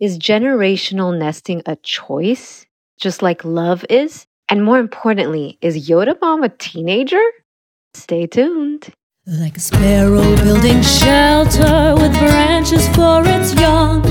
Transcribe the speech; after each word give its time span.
Is 0.00 0.16
generational 0.16 1.18
nesting 1.18 1.60
a 1.66 1.74
choice, 1.74 2.66
just 3.00 3.20
like 3.20 3.44
love 3.44 3.84
is? 3.90 4.28
And 4.48 4.64
more 4.64 4.78
importantly, 4.78 5.58
is 5.60 5.88
Yoda 5.88 6.16
Mom 6.20 6.44
a 6.44 6.50
teenager? 6.50 7.24
Stay 7.94 8.28
tuned. 8.28 8.94
Like 9.26 9.56
a 9.56 9.60
sparrow 9.60 10.36
building 10.36 10.82
shelter 10.82 11.96
with 11.98 12.16
branches 12.16 12.86
for 12.94 13.24
its 13.26 13.54
young. 13.54 14.02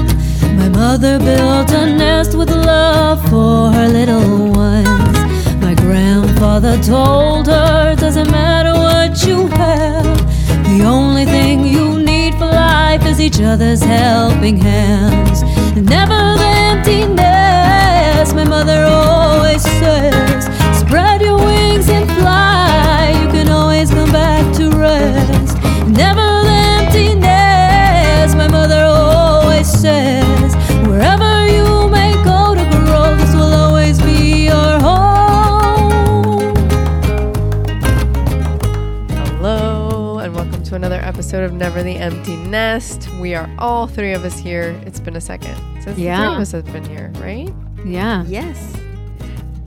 My 0.58 0.68
mother 0.68 1.20
built 1.20 1.72
a 1.72 1.86
nest 1.86 2.38
with 2.38 2.50
love 2.50 3.22
for 3.30 3.72
her 3.72 3.88
little 3.88 4.52
ones. 4.52 5.18
My 5.62 5.74
grandfather 5.74 6.84
told 6.84 7.48
her, 7.48 7.96
doesn't 7.96 8.30
matter 8.30 8.74
what 8.74 9.26
you 9.26 9.48
have, 9.48 10.18
the 10.68 10.84
only 10.84 11.24
thing 11.24 11.66
you 11.66 11.97
life 12.98 13.12
is 13.12 13.20
each 13.20 13.40
other's 13.42 13.84
helping 13.84 14.58
hands. 14.58 15.44
Never 15.76 16.38
the 16.38 16.52
emptiness, 16.72 18.34
my 18.34 18.44
mother 18.44 18.86
always 18.86 19.62
says, 19.62 20.27
episode 41.38 41.54
of 41.54 41.60
Never 41.60 41.84
the 41.84 41.96
Empty 41.98 42.36
Nest. 42.36 43.08
We 43.20 43.36
are 43.36 43.48
all 43.60 43.86
three 43.86 44.14
of 44.14 44.26
us 44.26 44.40
here. 44.40 44.72
It's 44.88 45.00
been 45.00 45.16
a 45.16 45.22
second 45.22 45.54
since 45.76 45.86
the 45.86 45.94
three 45.94 46.04
Yeah. 46.06 46.34
of 46.34 46.40
us 46.42 46.52
have 46.52 46.66
been 46.74 46.84
here, 46.84 47.12
right? 47.20 47.54
Yeah. 47.86 48.24
Yes. 48.26 48.74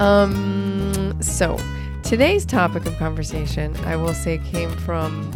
Um. 0.00 1.16
So 1.22 1.56
today's 2.02 2.44
topic 2.44 2.86
of 2.86 2.96
conversation, 2.98 3.76
I 3.86 3.94
will 3.94 4.14
say, 4.14 4.38
came 4.38 4.70
from 4.78 5.32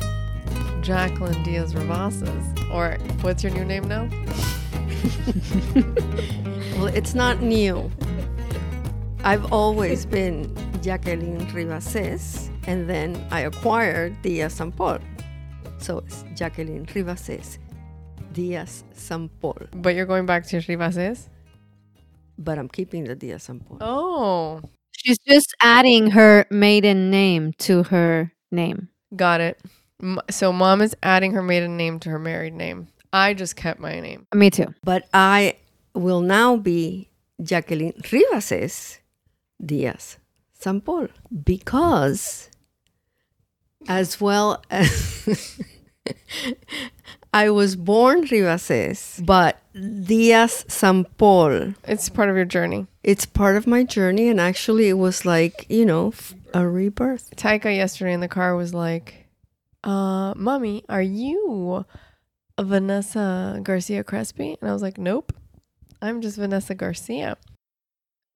Jacqueline 0.82 1.40
Diaz 1.44 1.72
Rivasas, 1.72 2.42
or 2.72 2.96
what's 3.20 3.44
your 3.44 3.52
new 3.52 3.64
name 3.64 3.86
now? 3.86 4.08
Well, 6.76 6.86
it's 6.86 7.14
not 7.14 7.40
new. 7.40 7.88
I've 9.22 9.52
always 9.52 10.04
been 10.04 10.52
Jacqueline 10.82 11.46
Rivases, 11.54 12.50
and 12.66 12.90
then 12.90 13.24
I 13.30 13.40
acquired 13.42 14.20
Diaz 14.22 14.54
San 14.54 14.72
Paul. 15.86 16.00
So 16.00 16.04
it's 16.06 16.24
Jacqueline 16.34 16.86
Rivases, 16.94 17.58
Diaz 18.32 18.84
San 18.92 19.28
Paul. 19.40 19.58
But 19.72 19.94
you're 19.94 20.06
going 20.06 20.26
back 20.26 20.46
to 20.48 20.60
Rivases. 20.68 21.28
But 22.38 22.58
I'm 22.58 22.68
keeping 22.68 23.04
the 23.04 23.14
Diaz 23.14 23.44
San 23.44 23.60
Paul. 23.60 23.78
Oh, 23.80 24.60
She's 24.92 25.18
just 25.18 25.54
adding 25.60 26.10
her 26.12 26.46
maiden 26.50 27.10
name 27.10 27.52
to 27.58 27.82
her 27.84 28.32
name. 28.50 28.88
got 29.14 29.40
it. 29.40 29.60
So 30.30 30.52
mom 30.52 30.82
is 30.82 30.96
adding 31.02 31.32
her 31.32 31.42
maiden 31.42 31.76
name 31.76 32.00
to 32.00 32.10
her 32.10 32.18
married 32.18 32.54
name. 32.54 32.88
I 33.12 33.34
just 33.34 33.56
kept 33.56 33.80
my 33.80 34.00
name. 34.00 34.26
Me 34.34 34.50
too. 34.50 34.74
But 34.82 35.06
I 35.14 35.56
will 35.94 36.20
now 36.20 36.56
be 36.56 37.08
Jacqueline 37.42 37.94
Rivases, 38.10 39.00
Diaz 39.64 40.18
San 40.52 40.80
Paul, 40.80 41.08
because 41.44 42.50
as 43.86 44.20
well 44.20 44.62
as 44.70 45.60
I 47.32 47.50
was 47.50 47.74
born 47.76 48.22
Rivases, 48.30 49.20
but 49.24 49.58
Diaz 49.74 50.64
San 50.68 51.04
Paul 51.18 51.74
It's 51.86 52.08
part 52.08 52.28
of 52.28 52.36
your 52.36 52.44
journey. 52.44 52.86
it's 53.02 53.26
part 53.26 53.56
of 53.56 53.66
my 53.66 53.82
journey 53.82 54.28
and 54.28 54.40
actually 54.40 54.88
it 54.88 54.94
was 54.98 55.24
like 55.26 55.66
you 55.68 55.84
know 55.84 56.08
f- 56.08 56.34
a 56.54 56.66
rebirth 56.68 57.34
Taika 57.36 57.74
yesterday 57.74 58.12
in 58.12 58.20
the 58.20 58.28
car 58.28 58.54
was 58.54 58.72
like, 58.72 59.26
uh, 59.82 60.32
Mommy, 60.36 60.84
are 60.88 61.02
you 61.02 61.84
Vanessa 62.60 63.58
Garcia 63.64 64.04
Crespi? 64.04 64.56
And 64.60 64.70
I 64.70 64.72
was 64.72 64.82
like, 64.82 64.98
Nope. 64.98 65.32
I'm 66.00 66.20
just 66.20 66.36
Vanessa 66.36 66.74
Garcia. 66.74 67.36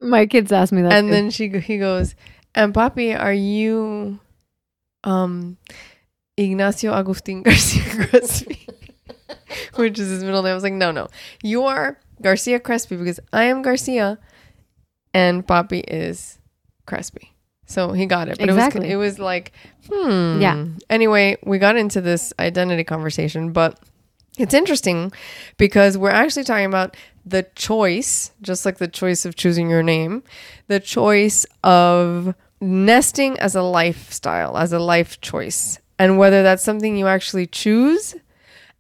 My 0.01 0.27
kids 0.27 0.51
asked 0.53 0.73
me 0.73 0.83
that. 0.83 0.93
and 0.93 1.07
too. 1.09 1.13
then 1.13 1.31
she 1.31 1.49
he 1.61 1.79
goes, 1.79 2.15
And 2.55 2.75
Papi, 2.75 3.17
are 3.19 3.33
you 3.33 4.19
um 5.05 5.57
Ignacio 6.39 6.93
Agustin 6.95 7.43
Garcia 7.43 7.83
Crespi? 8.07 8.67
Which 9.75 9.99
is 9.99 10.09
his 10.11 10.25
middle 10.25 10.43
name. 10.43 10.53
I 10.53 10.55
was 10.55 10.63
like, 10.63 10.73
No, 10.73 10.91
no. 10.91 11.09
You 11.43 11.65
are 11.65 11.99
Garcia 12.23 12.61
Crespi 12.61 12.97
because 12.97 13.21
I 13.33 13.45
am 13.45 13.63
Garcia 13.63 14.19
and 15.15 15.47
Papi 15.47 15.83
is 15.89 16.39
Crespi. 16.87 17.33
So 17.67 17.93
he 17.93 18.07
got 18.07 18.29
it. 18.29 18.39
But 18.39 18.49
Exactly. 18.49 18.89
it 18.91 18.97
was 18.97 19.15
it 19.15 19.17
was 19.17 19.19
like, 19.19 19.53
hmm. 19.91 20.41
Yeah. 20.41 20.65
Anyway, 20.89 21.37
we 21.45 21.59
got 21.59 21.77
into 21.77 22.01
this 22.01 22.33
identity 22.39 22.83
conversation, 22.85 23.53
but 23.53 23.79
it's 24.39 24.55
interesting 24.55 25.13
because 25.59 25.99
we're 25.99 26.11
actually 26.11 26.45
talking 26.45 26.65
about 26.67 26.97
the 27.27 27.43
choice, 27.55 28.31
just 28.41 28.65
like 28.65 28.79
the 28.79 28.89
choice 28.89 29.27
of 29.27 29.37
choosing 29.37 29.69
your 29.69 29.83
name, 29.83 30.23
the 30.69 30.81
choice 30.81 31.45
of 31.63 32.35
nesting 32.61 33.39
as 33.39 33.55
a 33.55 33.63
lifestyle, 33.63 34.57
as 34.57 34.73
a 34.73 34.79
life 34.79 35.21
choice, 35.21 35.79
and 35.99 36.19
whether 36.19 36.43
that's 36.43 36.65
something 36.65 36.97
you 36.97 37.07
actually 37.07 37.47
choose. 37.47 38.15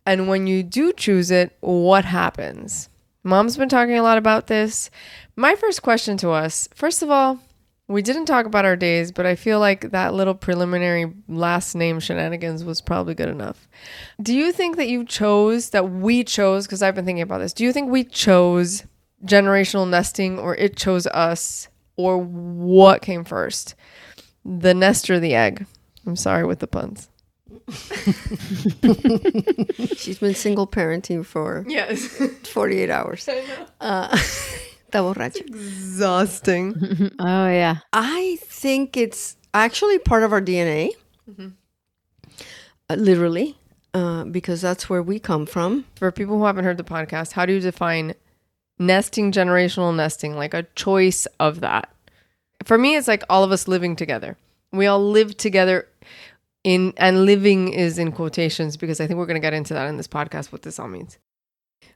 And 0.06 0.28
when 0.28 0.46
you 0.46 0.62
do 0.62 0.92
choose 0.92 1.30
it, 1.30 1.56
what 1.60 2.04
happens? 2.04 2.88
Mom's 3.24 3.56
been 3.56 3.68
talking 3.68 3.96
a 3.98 4.02
lot 4.02 4.16
about 4.18 4.46
this. 4.46 4.90
My 5.36 5.54
first 5.54 5.82
question 5.82 6.16
to 6.18 6.30
us 6.30 6.68
first 6.74 7.02
of 7.02 7.10
all, 7.10 7.38
we 7.88 8.02
didn't 8.02 8.26
talk 8.26 8.44
about 8.44 8.66
our 8.66 8.76
days, 8.76 9.12
but 9.12 9.24
I 9.24 9.34
feel 9.34 9.60
like 9.60 9.92
that 9.92 10.12
little 10.12 10.34
preliminary 10.34 11.10
last 11.26 11.74
name 11.74 12.00
shenanigans 12.00 12.62
was 12.62 12.82
probably 12.82 13.14
good 13.14 13.30
enough. 13.30 13.66
Do 14.20 14.34
you 14.34 14.52
think 14.52 14.76
that 14.76 14.88
you 14.88 15.04
chose, 15.04 15.70
that 15.70 15.90
we 15.90 16.22
chose, 16.22 16.66
because 16.66 16.82
I've 16.82 16.94
been 16.94 17.06
thinking 17.06 17.22
about 17.22 17.38
this, 17.38 17.54
do 17.54 17.64
you 17.64 17.72
think 17.72 17.90
we 17.90 18.04
chose 18.04 18.84
generational 19.24 19.88
nesting 19.88 20.38
or 20.38 20.54
it 20.56 20.76
chose 20.76 21.06
us, 21.06 21.68
or 21.96 22.18
what 22.18 23.00
came 23.00 23.24
first? 23.24 23.74
The 24.44 24.74
nest 24.74 25.08
or 25.08 25.18
the 25.18 25.34
egg? 25.34 25.66
I'm 26.08 26.16
sorry 26.16 26.44
with 26.44 26.58
the 26.60 26.66
puns. 26.66 27.08
she's 29.96 30.18
been 30.18 30.34
single 30.34 30.66
parenting 30.66 31.24
for 31.24 31.64
Yes. 31.68 32.06
48 32.44 32.90
hours 32.90 33.28
uh, 33.80 34.08
está 34.90 35.00
borracha 35.02 35.40
Exhausting. 35.40 36.74
oh 37.18 37.48
yeah. 37.48 37.76
i 37.92 38.36
think 38.42 38.96
it's 38.96 39.36
actually 39.54 39.98
part 39.98 40.22
of 40.22 40.32
our 40.32 40.40
dna 40.42 40.90
uh, 41.38 42.94
literally 42.94 43.56
uh, 43.94 44.24
because 44.24 44.60
that's 44.60 44.88
where 44.90 45.02
we 45.02 45.18
come 45.18 45.46
from 45.46 45.84
For 45.96 46.12
people 46.12 46.36
who 46.38 46.44
haven't 46.44 46.64
heard 46.64 46.76
the 46.76 46.84
podcast, 46.84 47.32
how 47.32 47.46
do 47.46 47.54
you 47.54 47.60
define 47.60 48.14
nesting, 48.78 49.32
generational 49.32 49.94
nesting, 49.96 50.36
like 50.36 50.52
a 50.54 50.64
choice 50.74 51.26
of 51.40 51.60
that? 51.60 51.88
For 52.64 52.76
me, 52.76 52.96
it's 52.96 53.08
like 53.08 53.24
all 53.30 53.42
of 53.44 53.50
us 53.50 53.66
living 53.66 53.96
together. 53.96 54.36
We 54.72 54.86
all 54.86 55.02
live 55.10 55.36
together 55.38 55.87
in, 56.68 56.92
and 56.98 57.24
living 57.24 57.72
is 57.72 57.98
in 57.98 58.12
quotations 58.12 58.76
because 58.76 59.00
I 59.00 59.06
think 59.06 59.16
we're 59.18 59.30
going 59.32 59.40
to 59.42 59.46
get 59.48 59.54
into 59.54 59.72
that 59.74 59.88
in 59.88 59.96
this 59.96 60.08
podcast, 60.08 60.52
what 60.52 60.62
this 60.62 60.78
all 60.78 60.88
means. 60.88 61.18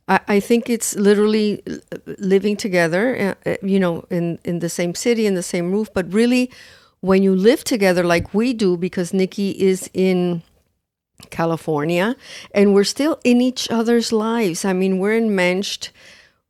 I, 0.09 0.21
I 0.29 0.41
think 0.41 0.71
it's 0.71 0.95
literally 0.97 1.63
uh, 1.67 1.99
living 2.19 2.57
together, 2.57 3.37
uh, 3.45 3.51
uh, 3.51 3.57
you 3.63 3.79
know, 3.79 4.07
in, 4.11 4.39
in 4.45 4.61
the 4.61 4.71
same 4.71 4.95
city, 4.95 5.27
in 5.27 5.35
the 5.35 5.43
same 5.43 5.73
roof. 5.73 5.89
But 5.93 6.11
really, 6.13 6.51
when 7.01 7.23
you 7.23 7.37
live 7.37 7.65
together 7.65 8.03
like 8.03 8.33
we 8.33 8.55
do, 8.55 8.79
because 8.79 9.13
Nikki 9.13 9.51
is 9.51 9.91
in 9.93 10.43
California 11.31 12.17
and 12.53 12.75
we're 12.75 12.85
still 12.97 13.21
in 13.25 13.41
each 13.41 13.71
other's 13.71 14.11
lives. 14.11 14.65
I 14.65 14.73
mean, 14.73 14.99
we're 14.99 15.17
enmeshed, 15.17 15.91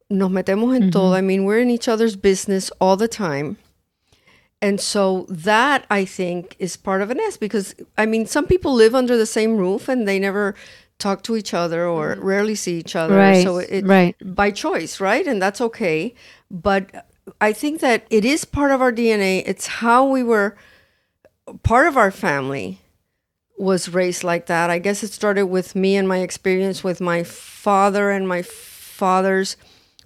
nos 0.08 0.30
metemos 0.30 0.80
en 0.80 0.90
todo. 0.90 1.14
I 1.14 1.20
mean, 1.20 1.44
we're 1.44 1.58
in 1.58 1.70
each 1.70 1.88
other's 1.88 2.16
business 2.16 2.70
all 2.80 2.96
the 2.96 3.08
time. 3.08 3.56
And 4.62 4.80
so 4.80 5.26
that 5.28 5.84
I 5.90 6.04
think 6.04 6.54
is 6.60 6.76
part 6.76 7.02
of 7.02 7.10
an 7.10 7.18
S 7.18 7.36
because 7.36 7.74
I 7.98 8.06
mean, 8.06 8.26
some 8.26 8.46
people 8.46 8.72
live 8.72 8.94
under 8.94 9.16
the 9.16 9.26
same 9.26 9.56
roof 9.56 9.88
and 9.88 10.06
they 10.06 10.20
never 10.20 10.54
talk 10.98 11.24
to 11.24 11.36
each 11.36 11.52
other 11.52 11.84
or 11.84 12.14
mm-hmm. 12.14 12.24
rarely 12.24 12.54
see 12.54 12.78
each 12.78 12.94
other. 12.94 13.16
Right, 13.16 13.42
So 13.42 13.58
it, 13.58 13.84
right. 13.84 14.16
by 14.24 14.52
choice, 14.52 15.00
right? 15.00 15.26
And 15.26 15.42
that's 15.42 15.60
okay. 15.60 16.14
But 16.48 17.06
I 17.40 17.52
think 17.52 17.80
that 17.80 18.06
it 18.08 18.24
is 18.24 18.44
part 18.44 18.70
of 18.70 18.80
our 18.80 18.92
DNA. 18.92 19.42
It's 19.44 19.66
how 19.66 20.06
we 20.06 20.22
were 20.22 20.56
part 21.64 21.88
of 21.88 21.96
our 21.96 22.12
family 22.12 22.78
was 23.58 23.88
raised 23.88 24.22
like 24.22 24.46
that. 24.46 24.70
I 24.70 24.78
guess 24.78 25.02
it 25.02 25.12
started 25.12 25.46
with 25.46 25.74
me 25.74 25.96
and 25.96 26.06
my 26.06 26.18
experience 26.18 26.84
with 26.84 27.00
my 27.00 27.24
father 27.24 28.10
and 28.10 28.28
my 28.28 28.42
father's 28.42 29.56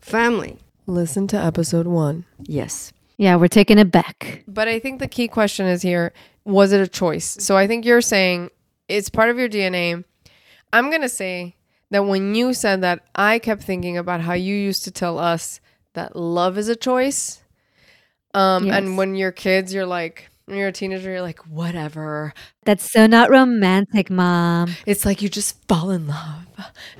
family. 0.01 0.59
Listen 0.87 1.27
to 1.29 1.37
episode 1.37 1.87
one. 1.87 2.25
Yes. 2.43 2.93
Yeah, 3.17 3.37
we're 3.37 3.49
taking 3.49 3.79
it 3.79 3.91
back. 3.91 4.45
But 4.47 4.69
I 4.69 4.79
think 4.79 4.99
the 5.01 5.09
key 5.09 5.29
question 5.29 5.67
is 5.67 5.83
here 5.83 6.13
was 6.45 6.73
it 6.73 6.81
a 6.81 6.87
choice? 6.87 7.37
So 7.41 7.57
I 7.57 7.67
think 7.67 7.85
you're 7.85 8.01
saying 8.01 8.51
it's 8.89 9.09
part 9.09 9.31
of 9.31 9.39
your 9.39 9.49
DNA. 9.49 10.05
I'm 10.73 10.91
going 10.91 11.03
to 11.03 11.09
say 11.09 11.57
that 11.91 12.05
when 12.05 12.35
you 12.35 12.55
said 12.55 12.83
that, 12.83 13.01
I 13.15 13.39
kept 13.39 13.63
thinking 13.63 13.97
about 13.97 14.21
how 14.21 14.35
you 14.35 14.55
used 14.55 14.85
to 14.85 14.91
tell 14.91 15.19
us 15.19 15.61
that 15.95 16.15
love 16.15 16.59
is 16.59 16.69
a 16.69 16.77
choice. 16.77 17.43
Um, 18.35 18.67
Yes. 18.67 18.77
And 18.77 18.99
when 18.99 19.15
you're 19.15 19.33
kids, 19.33 19.73
you're 19.73 19.87
like, 19.87 20.29
when 20.47 20.59
you're 20.59 20.69
a 20.69 20.73
teenager, 20.73 21.11
you're 21.11 21.23
like, 21.23 21.41
whatever. 21.49 22.33
That's 22.65 22.91
so 22.91 23.07
not 23.07 23.31
romantic, 23.31 24.11
mom. 24.11 24.77
It's 24.87 25.05
like 25.05 25.21
you 25.21 25.29
just 25.29 25.67
fall 25.67 25.91
in 25.91 26.07
love. 26.07 26.47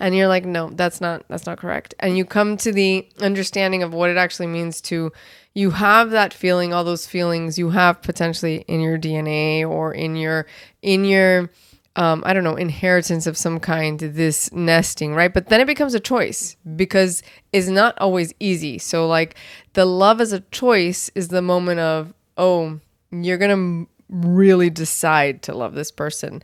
And 0.01 0.15
you're 0.17 0.27
like, 0.27 0.45
no, 0.45 0.71
that's 0.71 1.01
not 1.01 1.25
that's 1.29 1.47
not 1.47 1.59
correct. 1.59 1.95
And 2.01 2.19
you 2.19 2.25
come 2.25 2.57
to 2.59 2.73
the 2.73 3.09
understanding 3.21 3.83
of 3.83 3.95
what 3.95 4.11
it 4.11 4.17
actually 4.17 4.49
means 4.49 4.81
to 4.83 5.13
you 5.55 5.71
have 5.71 6.11
that 6.11 6.35
feeling, 6.35 6.75
all 6.75 6.85
those 6.85 7.07
feelings 7.07 7.59
you 7.59 7.71
have 7.71 8.03
potentially 8.03 8.65
in 8.69 8.81
your 8.81 8.99
DNA 8.99 9.67
or 9.67 9.95
in 9.95 10.17
your 10.17 10.47
in 10.83 11.05
your 11.05 11.49
um, 11.95 12.23
I 12.27 12.35
don't 12.35 12.45
know, 12.45 12.57
inheritance 12.57 13.27
of 13.27 13.39
some 13.39 13.59
kind, 13.59 13.99
this 13.99 14.53
nesting, 14.53 15.15
right? 15.15 15.33
But 15.33 15.47
then 15.47 15.63
it 15.63 15.67
becomes 15.67 15.95
a 15.95 16.01
choice 16.01 16.55
because 16.77 17.23
it's 17.55 17.69
not 17.69 17.97
always 17.99 18.35
easy. 18.39 18.77
So, 18.77 19.09
like, 19.09 19.35
the 19.73 19.87
love 19.87 20.21
as 20.21 20.31
a 20.33 20.41
choice 20.41 21.11
is 21.15 21.29
the 21.29 21.41
moment 21.41 21.81
of, 21.81 22.13
oh, 22.37 22.81
you're 23.11 23.39
going 23.39 23.87
to 23.87 23.91
really 24.09 24.71
decide 24.71 25.43
to 25.43 25.55
love 25.55 25.75
this 25.75 25.91
person 25.91 26.43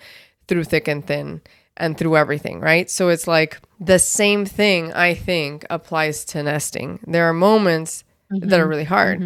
through 0.49 0.65
thick 0.65 0.89
and 0.89 1.07
thin 1.07 1.41
and 1.77 1.97
through 1.97 2.17
everything, 2.17 2.61
right? 2.61 2.91
So, 2.91 3.09
it's 3.09 3.27
like 3.27 3.61
the 3.81 3.99
same 3.99 4.45
thing, 4.45 4.93
I 4.93 5.15
think, 5.15 5.65
applies 5.71 6.25
to 6.27 6.43
nesting. 6.43 7.01
There 7.07 7.29
are 7.29 7.33
moments 7.33 8.05
that 8.31 8.61
are 8.61 8.67
really 8.69 8.85
hard. 8.85 9.25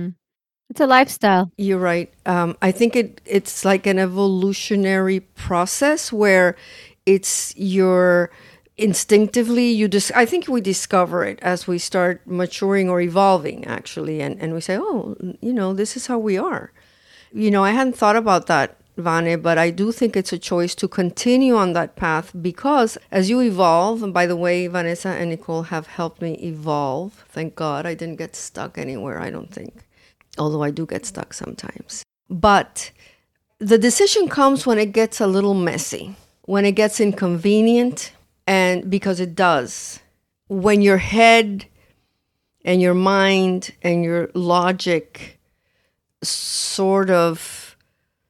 It's 0.70 0.80
a 0.80 0.86
lifestyle. 0.86 1.50
You're 1.56 1.78
right. 1.78 2.12
Um, 2.26 2.56
I 2.60 2.72
think 2.72 2.96
it 2.96 3.20
it's 3.24 3.64
like 3.64 3.86
an 3.86 3.98
evolutionary 3.98 5.20
process 5.20 6.12
where 6.12 6.56
it's 7.04 7.54
your 7.56 8.30
instinctively 8.76 9.68
you 9.70 9.88
just 9.88 10.12
I 10.14 10.26
think 10.26 10.48
we 10.48 10.60
discover 10.60 11.24
it 11.24 11.38
as 11.40 11.66
we 11.66 11.78
start 11.78 12.26
maturing 12.26 12.90
or 12.90 13.00
evolving 13.00 13.64
actually 13.66 14.20
and, 14.20 14.40
and 14.40 14.54
we 14.54 14.60
say, 14.60 14.76
Oh, 14.78 15.16
you 15.40 15.52
know, 15.52 15.72
this 15.72 15.96
is 15.96 16.08
how 16.08 16.18
we 16.18 16.36
are. 16.36 16.72
You 17.36 17.50
know, 17.50 17.64
I 17.64 17.72
hadn't 17.72 17.96
thought 17.96 18.16
about 18.16 18.46
that, 18.46 18.78
Vane, 18.96 19.42
but 19.42 19.58
I 19.58 19.68
do 19.68 19.92
think 19.92 20.16
it's 20.16 20.32
a 20.32 20.38
choice 20.38 20.74
to 20.76 20.88
continue 20.88 21.54
on 21.54 21.74
that 21.74 21.94
path 21.94 22.32
because 22.40 22.96
as 23.10 23.28
you 23.28 23.42
evolve, 23.42 24.02
and 24.02 24.14
by 24.14 24.24
the 24.24 24.36
way, 24.36 24.66
Vanessa 24.66 25.10
and 25.10 25.28
Nicole 25.28 25.64
have 25.64 25.86
helped 25.86 26.22
me 26.22 26.32
evolve. 26.34 27.26
Thank 27.28 27.54
God 27.54 27.84
I 27.84 27.92
didn't 27.92 28.16
get 28.16 28.34
stuck 28.34 28.78
anywhere, 28.78 29.20
I 29.20 29.28
don't 29.28 29.52
think 29.52 29.86
although 30.38 30.62
I 30.62 30.70
do 30.70 30.86
get 30.86 31.06
stuck 31.06 31.32
sometimes. 31.34 32.02
But 32.28 32.90
the 33.58 33.78
decision 33.78 34.28
comes 34.28 34.66
when 34.66 34.78
it 34.78 34.92
gets 34.92 35.20
a 35.20 35.26
little 35.26 35.54
messy, 35.54 36.16
when 36.42 36.64
it 36.64 36.72
gets 36.72 37.00
inconvenient, 37.00 38.12
and 38.46 38.90
because 38.90 39.20
it 39.20 39.34
does. 39.34 40.00
When 40.48 40.82
your 40.82 40.98
head 40.98 41.66
and 42.64 42.80
your 42.80 42.94
mind 42.94 43.72
and 43.82 44.04
your 44.04 44.30
logic 44.34 45.35
sort 46.28 47.10
of 47.10 47.76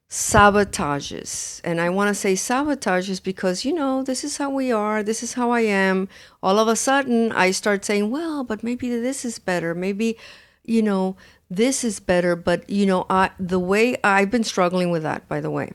sabotages. 0.09 1.61
And 1.65 1.81
I 1.81 1.89
want 1.91 2.09
to 2.09 2.15
say 2.15 2.35
sabotages 2.35 3.23
because, 3.23 3.65
you 3.65 3.73
know, 3.73 4.03
this 4.03 4.25
is 4.25 4.37
how 4.37 4.51
we 4.51 4.73
are, 4.73 5.03
this 5.03 5.23
is 5.23 5.35
how 5.35 5.51
I 5.51 5.61
am. 5.61 6.09
All 6.43 6.59
of 6.59 6.69
a 6.69 6.77
sudden, 6.77 7.33
I 7.33 7.51
start 7.51 7.85
saying, 7.85 8.11
well, 8.11 8.45
but 8.45 8.63
maybe 8.63 8.89
this 8.89 9.25
is 9.25 9.39
better. 9.39 9.75
Maybe, 9.75 10.17
you 10.65 10.83
know, 10.83 11.17
this 11.51 11.85
is 11.85 12.01
better. 12.01 12.37
But, 12.37 12.69
you 12.71 12.87
know, 12.87 13.07
I, 13.11 13.31
the 13.39 13.59
way 13.59 13.97
I've 14.03 14.31
been 14.31 14.45
struggling 14.45 14.91
with 14.91 15.03
that, 15.03 15.29
by 15.29 15.41
the 15.41 15.51
way, 15.51 15.73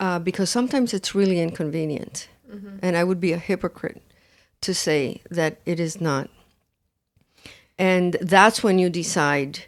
uh, 0.00 0.18
because 0.18 0.50
sometimes 0.50 0.94
it's 0.94 1.14
really 1.14 1.40
inconvenient. 1.40 2.28
And 2.82 2.96
I 2.96 3.02
would 3.02 3.18
be 3.18 3.32
a 3.32 3.38
hypocrite 3.38 4.00
to 4.60 4.74
say 4.74 5.22
that 5.28 5.60
it 5.66 5.80
is 5.80 6.00
not. 6.00 6.30
And 7.78 8.16
that's 8.20 8.62
when 8.62 8.78
you 8.78 8.88
decide, 8.88 9.64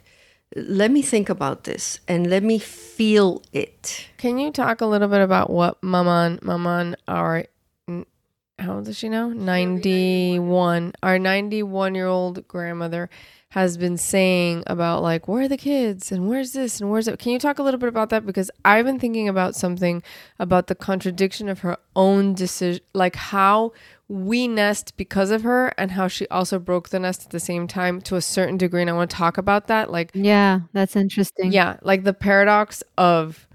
let 0.57 0.89
me 0.91 1.01
think 1.01 1.29
about 1.29 1.65
this 1.65 1.99
and 2.07 2.29
let 2.29 2.43
me 2.43 2.57
feel 2.57 3.43
it. 3.53 4.07
Can 4.17 4.37
you 4.39 4.51
talk 4.51 4.81
a 4.81 4.85
little 4.85 5.07
bit 5.07 5.21
about 5.21 5.49
what 5.49 5.81
Maman, 5.83 6.39
Maman, 6.41 6.95
our, 7.07 7.45
how 8.59 8.75
old 8.75 8.87
is 8.87 8.97
she 8.97 9.07
now? 9.07 9.29
91. 9.29 10.93
Our 11.03 11.19
91 11.19 11.95
year 11.95 12.07
old 12.07 12.47
grandmother 12.47 13.09
has 13.49 13.77
been 13.77 13.97
saying 13.97 14.63
about 14.67 15.03
like, 15.03 15.27
where 15.27 15.43
are 15.43 15.47
the 15.47 15.57
kids 15.57 16.11
and 16.11 16.27
where's 16.27 16.53
this 16.53 16.81
and 16.81 16.89
where's 16.89 17.07
it? 17.07 17.19
Can 17.19 17.31
you 17.31 17.39
talk 17.39 17.59
a 17.59 17.63
little 17.63 17.79
bit 17.79 17.89
about 17.89 18.09
that? 18.09 18.25
Because 18.25 18.49
I've 18.65 18.85
been 18.85 18.99
thinking 18.99 19.29
about 19.29 19.55
something 19.55 20.01
about 20.39 20.67
the 20.67 20.75
contradiction 20.75 21.49
of 21.49 21.59
her 21.59 21.77
own 21.95 22.33
decision, 22.33 22.83
like 22.93 23.15
how 23.15 23.73
we 24.09 24.47
nest 24.47 24.95
because 24.97 25.31
of 25.31 25.43
her 25.43 25.67
and 25.77 25.91
how 25.91 26.07
she 26.07 26.27
also 26.29 26.59
broke 26.59 26.89
the 26.89 26.99
nest 26.99 27.25
at 27.25 27.31
the 27.31 27.39
same 27.39 27.67
time 27.67 27.99
to 28.01 28.15
a 28.15 28.21
certain 28.21 28.57
degree. 28.57 28.81
And 28.81 28.89
I 28.89 28.93
want 28.93 29.09
to 29.11 29.15
talk 29.17 29.37
about 29.37 29.67
that. 29.67 29.91
Like, 29.91 30.11
Yeah, 30.13 30.61
that's 30.73 30.95
interesting. 30.95 31.51
yeah, 31.51 31.77
like 31.81 32.03
the 32.03 32.13
paradox 32.13 32.83
of 32.97 33.47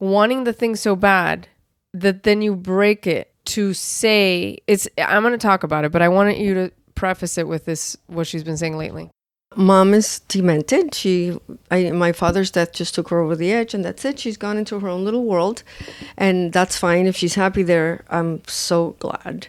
wanting 0.00 0.44
the 0.44 0.52
thing 0.52 0.74
so 0.76 0.96
bad 0.96 1.46
that 1.94 2.24
then 2.24 2.42
you 2.42 2.56
break 2.56 3.06
it 3.06 3.32
to 3.44 3.74
say 3.74 4.58
it's 4.66 4.88
I'm 4.98 5.22
going 5.22 5.32
to 5.32 5.38
talk 5.38 5.62
about 5.62 5.84
it, 5.84 5.92
but 5.92 6.02
I 6.02 6.08
wanted 6.08 6.38
you 6.38 6.54
to 6.54 6.72
preface 6.94 7.38
it 7.38 7.46
with 7.48 7.64
this 7.64 7.96
what 8.06 8.26
she's 8.26 8.44
been 8.44 8.56
saying 8.56 8.76
lately. 8.76 9.10
Mom 9.54 9.92
is 9.92 10.20
demented. 10.28 10.94
She, 10.94 11.36
I, 11.70 11.90
my 11.90 12.12
father's 12.12 12.50
death 12.50 12.72
just 12.72 12.94
took 12.94 13.10
her 13.10 13.20
over 13.20 13.36
the 13.36 13.52
edge, 13.52 13.74
and 13.74 13.84
that's 13.84 14.02
it. 14.06 14.18
She's 14.18 14.38
gone 14.38 14.56
into 14.56 14.80
her 14.80 14.88
own 14.88 15.04
little 15.04 15.24
world, 15.24 15.62
and 16.16 16.52
that's 16.54 16.78
fine. 16.78 17.06
If 17.06 17.16
she's 17.16 17.34
happy 17.34 17.62
there, 17.62 18.02
I'm 18.08 18.40
so 18.46 18.96
glad. 18.98 19.48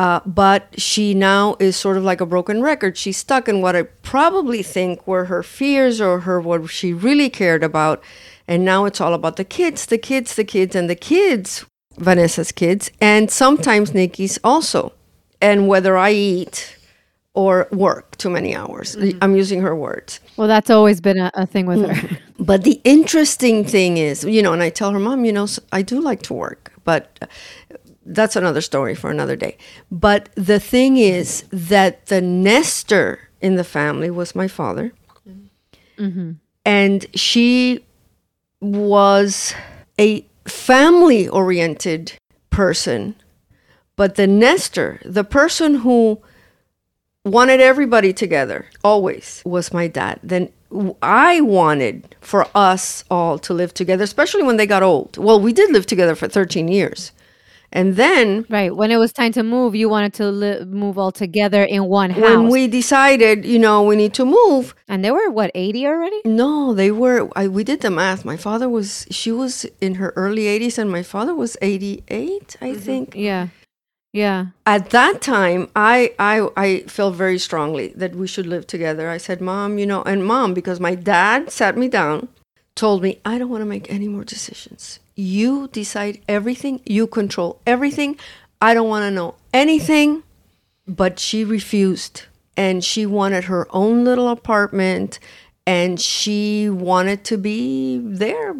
Uh, 0.00 0.20
but 0.24 0.62
she 0.80 1.12
now 1.12 1.56
is 1.60 1.76
sort 1.76 1.98
of 1.98 2.02
like 2.02 2.22
a 2.22 2.26
broken 2.26 2.62
record. 2.62 2.96
She's 2.96 3.18
stuck 3.18 3.50
in 3.50 3.60
what 3.60 3.76
I 3.76 3.82
probably 3.82 4.62
think 4.62 5.06
were 5.06 5.26
her 5.26 5.42
fears 5.42 6.00
or 6.00 6.20
her 6.20 6.40
what 6.40 6.70
she 6.70 6.94
really 6.94 7.28
cared 7.28 7.62
about, 7.62 8.02
and 8.48 8.64
now 8.64 8.86
it's 8.86 8.98
all 8.98 9.12
about 9.12 9.36
the 9.36 9.44
kids, 9.44 9.84
the 9.84 9.98
kids, 9.98 10.34
the 10.36 10.44
kids, 10.44 10.74
and 10.74 10.88
the 10.88 10.96
kids. 10.96 11.66
Vanessa's 11.98 12.50
kids, 12.50 12.90
and 12.98 13.30
sometimes 13.30 13.92
Nikki's 13.92 14.38
also, 14.42 14.94
and 15.42 15.68
whether 15.68 15.98
I 15.98 16.12
eat 16.12 16.78
or 17.34 17.68
work 17.70 18.16
too 18.16 18.30
many 18.30 18.56
hours. 18.56 18.96
I'm 19.20 19.36
using 19.36 19.60
her 19.60 19.76
words. 19.76 20.20
Well, 20.36 20.48
that's 20.48 20.70
always 20.70 21.00
been 21.00 21.18
a, 21.18 21.30
a 21.34 21.46
thing 21.46 21.66
with 21.66 21.88
her. 21.88 22.18
But 22.38 22.64
the 22.64 22.80
interesting 22.84 23.64
thing 23.64 23.98
is, 23.98 24.24
you 24.24 24.40
know, 24.42 24.54
and 24.54 24.62
I 24.62 24.70
tell 24.70 24.92
her, 24.92 24.98
Mom, 24.98 25.26
you 25.26 25.32
know, 25.32 25.46
I 25.72 25.82
do 25.82 26.00
like 26.00 26.22
to 26.22 26.34
work, 26.34 26.72
but 26.84 27.18
uh, 27.20 27.26
that's 28.04 28.36
another 28.36 28.60
story 28.60 28.94
for 28.94 29.10
another 29.10 29.36
day. 29.36 29.56
But 29.90 30.30
the 30.34 30.60
thing 30.60 30.96
is 30.96 31.44
that 31.50 32.06
the 32.06 32.20
nester 32.20 33.30
in 33.40 33.56
the 33.56 33.64
family 33.64 34.10
was 34.10 34.34
my 34.34 34.48
father. 34.48 34.92
Mm-hmm. 35.98 36.32
And 36.64 37.06
she 37.14 37.84
was 38.60 39.54
a 39.98 40.26
family 40.46 41.28
oriented 41.28 42.12
person. 42.50 43.14
But 43.96 44.14
the 44.14 44.26
nester, 44.26 45.00
the 45.04 45.24
person 45.24 45.76
who 45.76 46.22
wanted 47.24 47.60
everybody 47.60 48.12
together 48.12 48.66
always 48.82 49.42
was 49.44 49.74
my 49.74 49.86
dad 49.86 50.18
then 50.22 50.50
I 51.02 51.40
wanted 51.42 52.16
for 52.20 52.46
us 52.54 53.04
all 53.10 53.38
to 53.40 53.52
live 53.52 53.74
together 53.74 54.04
especially 54.04 54.42
when 54.42 54.56
they 54.56 54.66
got 54.66 54.82
old 54.82 55.18
well 55.18 55.38
we 55.38 55.52
did 55.52 55.70
live 55.70 55.84
together 55.84 56.14
for 56.14 56.28
13 56.28 56.68
years 56.68 57.12
and 57.72 57.96
then 57.96 58.46
right. 58.48 58.74
When 58.74 58.90
it 58.90 58.96
was 58.96 59.12
time 59.12 59.32
to 59.32 59.42
move, 59.42 59.74
you 59.74 59.88
wanted 59.88 60.14
to 60.14 60.30
li- 60.30 60.64
move 60.64 60.98
all 60.98 61.12
together 61.12 61.62
in 61.62 61.84
one 61.84 62.10
house. 62.10 62.22
when 62.22 62.48
we 62.48 62.66
decided 62.66 63.44
you 63.44 63.58
know 63.58 63.82
we 63.82 63.96
need 63.96 64.14
to 64.14 64.24
move 64.24 64.74
and 64.88 65.04
they 65.04 65.10
were, 65.10 65.30
what, 65.30 65.50
80 65.54 65.86
already? 65.86 66.20
no 66.24 66.74
they 66.74 66.90
were 66.90 67.28
I, 67.36 67.48
we 67.48 67.64
did 67.64 67.80
the 67.80 67.90
math 67.90 68.24
my 68.24 68.36
father 68.36 68.68
was 68.68 69.06
she 69.10 69.30
was 69.30 69.64
in 69.80 69.96
her 69.96 70.12
early 70.16 70.44
80s 70.44 70.78
and 70.78 70.90
my 70.90 71.02
father 71.02 71.34
was 71.34 71.56
88 71.62 72.56
i 72.60 72.70
mm-hmm. 72.70 72.78
think 72.78 73.14
Yeah. 73.14 73.48
Yeah. 74.12 74.46
at 74.66 74.90
that 74.90 75.20
time 75.20 75.68
I, 75.76 76.14
I 76.18 76.48
i 76.56 76.80
felt 76.88 77.14
very 77.14 77.38
strongly 77.38 77.88
that 77.96 78.14
we 78.16 78.26
should 78.26 78.46
live 78.46 78.66
together 78.66 79.08
i 79.08 79.18
said 79.18 79.40
mom 79.40 79.78
you 79.78 79.86
know 79.86 80.02
and 80.02 80.24
mom 80.24 80.54
because 80.54 80.80
my 80.80 80.94
dad 80.96 81.50
sat 81.50 81.76
me 81.76 81.88
down 81.88 82.28
told 82.74 83.02
me 83.02 83.20
i 83.24 83.38
don't 83.38 83.50
want 83.50 83.62
to 83.62 83.66
make 83.66 83.88
any 83.90 84.08
more 84.08 84.24
decisions 84.24 84.98
you 85.20 85.68
decide 85.68 86.20
everything 86.28 86.80
you 86.84 87.06
control 87.06 87.60
everything. 87.66 88.18
I 88.60 88.74
don't 88.74 88.88
want 88.88 89.04
to 89.04 89.10
know 89.10 89.36
anything 89.52 90.22
but 90.90 91.18
she 91.18 91.44
refused. 91.44 92.24
And 92.56 92.84
she 92.84 93.06
wanted 93.06 93.44
her 93.44 93.66
own 93.70 94.04
little 94.04 94.28
apartment 94.28 95.18
and 95.66 96.00
she 96.00 96.68
wanted 96.68 97.24
to 97.24 97.38
be 97.38 97.98
there 97.98 98.54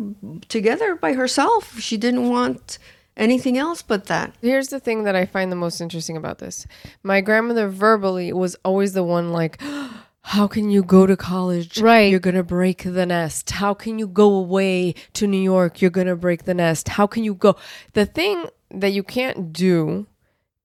together 0.49 0.95
by 0.95 1.15
herself. 1.15 1.79
She 1.81 1.97
didn't 1.97 2.29
want 2.31 2.79
anything 3.17 3.59
else 3.59 3.83
but 3.83 4.07
that. 4.07 4.33
Here's 4.41 4.69
the 4.69 4.81
thing 4.81 5.05
that 5.05 5.17
I 5.17 5.27
find 5.27 5.51
the 5.51 5.57
most 5.57 5.81
interesting 5.81 6.17
about 6.17 6.39
this. 6.39 6.67
My 7.03 7.21
grandmother 7.21 7.69
verbally 7.69 8.33
was 8.33 8.57
always 8.65 8.93
the 8.93 9.03
one 9.03 9.33
like, 9.33 9.61
how 10.23 10.47
can 10.47 10.71
you 10.71 10.83
go 10.83 11.07
to 11.07 11.17
college? 11.17 11.81
Right. 11.81 12.11
You're 12.11 12.21
going 12.21 12.37
to 12.37 12.43
break 12.43 12.83
the 12.83 13.07
nest. 13.07 13.51
How 13.51 13.75
can 13.75 13.99
you 13.99 14.07
go 14.07 14.35
away 14.35 14.95
to 15.15 15.27
New 15.27 15.41
York? 15.41 15.81
You're 15.81 15.91
going 15.91 16.07
to 16.07 16.17
break 16.17 16.45
the 16.45 16.55
nest. 16.55 16.89
How 16.89 17.07
can 17.07 17.25
you 17.25 17.35
go? 17.35 17.57
The 17.95 18.07
thing 18.07 18.47
that 18.71 18.93
you 18.93 19.03
can't 19.03 19.53
do 19.53 20.07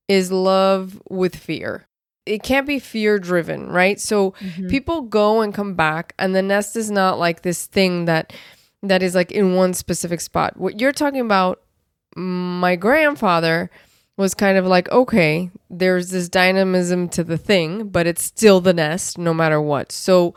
is 0.08 0.32
love 0.32 1.02
with 1.10 1.36
fear. 1.36 1.88
It 2.26 2.44
can't 2.44 2.68
be 2.68 2.80
fear 2.80 3.18
driven, 3.20 3.70
right? 3.70 4.00
So 4.00 4.32
mm-hmm. 4.32 4.68
people 4.68 5.02
go 5.02 5.42
and 5.42 5.54
come 5.54 5.76
back 5.76 6.14
and 6.18 6.36
the 6.36 6.42
nest 6.42 6.76
is 6.76 6.92
not 6.92 7.20
like 7.20 7.42
this 7.44 7.66
thing 7.66 8.06
that 8.06 8.34
that 8.84 9.02
is 9.02 9.16
like 9.16 9.32
in 9.32 9.56
one 9.56 9.74
specific 9.74 10.22
spot. 10.22 10.58
What 10.58 10.80
you're 10.80 10.92
talking 10.92 11.22
about 11.22 11.62
my 12.16 12.76
grandfather 12.76 13.70
was 14.18 14.34
kind 14.34 14.58
of 14.58 14.66
like, 14.66 14.90
okay, 14.92 15.52
there's 15.70 16.10
this 16.10 16.30
dynamism 16.30 17.10
to 17.10 17.24
the 17.24 17.38
thing, 17.38 17.90
but 17.90 18.08
it's 18.08 18.24
still 18.24 18.62
the 18.62 18.74
nest 18.74 19.18
no 19.18 19.34
matter 19.34 19.62
what. 19.62 19.92
So 19.92 20.34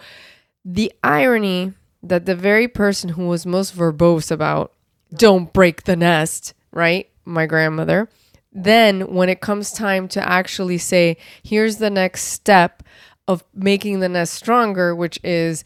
the 0.64 0.92
irony 1.02 1.74
that 2.02 2.26
the 2.26 2.34
very 2.34 2.68
person 2.68 3.10
who 3.10 3.26
was 3.26 3.46
most 3.46 3.76
verbose 3.76 4.30
about 4.30 4.72
don't 5.14 5.52
break 5.52 5.84
the 5.84 5.96
nest, 5.96 6.54
right? 6.72 7.08
My 7.24 7.46
grandmother. 7.46 8.08
Then 8.52 9.12
when 9.12 9.28
it 9.28 9.40
comes 9.40 9.72
time 9.72 10.08
to 10.08 10.28
actually 10.28 10.78
say, 10.78 11.16
here's 11.42 11.76
the 11.76 11.90
next 11.90 12.24
step 12.24 12.82
of 13.26 13.44
making 13.54 14.00
the 14.00 14.08
nest 14.08 14.34
stronger, 14.34 14.94
which 14.94 15.18
is 15.22 15.64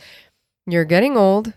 you're 0.66 0.84
getting 0.84 1.16
old 1.16 1.52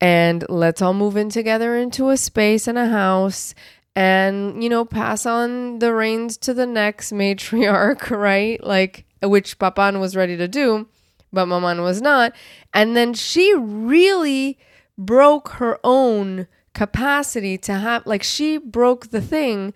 and 0.00 0.44
let's 0.48 0.82
all 0.82 0.92
move 0.94 1.16
in 1.16 1.30
together 1.30 1.76
into 1.76 2.10
a 2.10 2.16
space 2.16 2.66
and 2.68 2.76
a 2.76 2.88
house 2.88 3.54
and 3.96 4.62
you 4.62 4.68
know 4.68 4.84
pass 4.84 5.26
on 5.26 5.80
the 5.80 5.92
reins 5.92 6.36
to 6.36 6.54
the 6.54 6.66
next 6.66 7.12
matriarch 7.12 8.10
right 8.16 8.62
like 8.62 9.04
which 9.22 9.58
papan 9.58 9.98
was 9.98 10.14
ready 10.14 10.36
to 10.36 10.46
do 10.46 10.86
but 11.32 11.46
maman 11.46 11.82
was 11.82 12.00
not 12.00 12.32
and 12.72 12.96
then 12.96 13.12
she 13.12 13.52
really 13.54 14.56
broke 14.96 15.48
her 15.50 15.80
own 15.82 16.46
capacity 16.74 17.58
to 17.58 17.72
have 17.72 18.06
like 18.06 18.22
she 18.22 18.58
broke 18.58 19.08
the 19.08 19.20
thing 19.20 19.72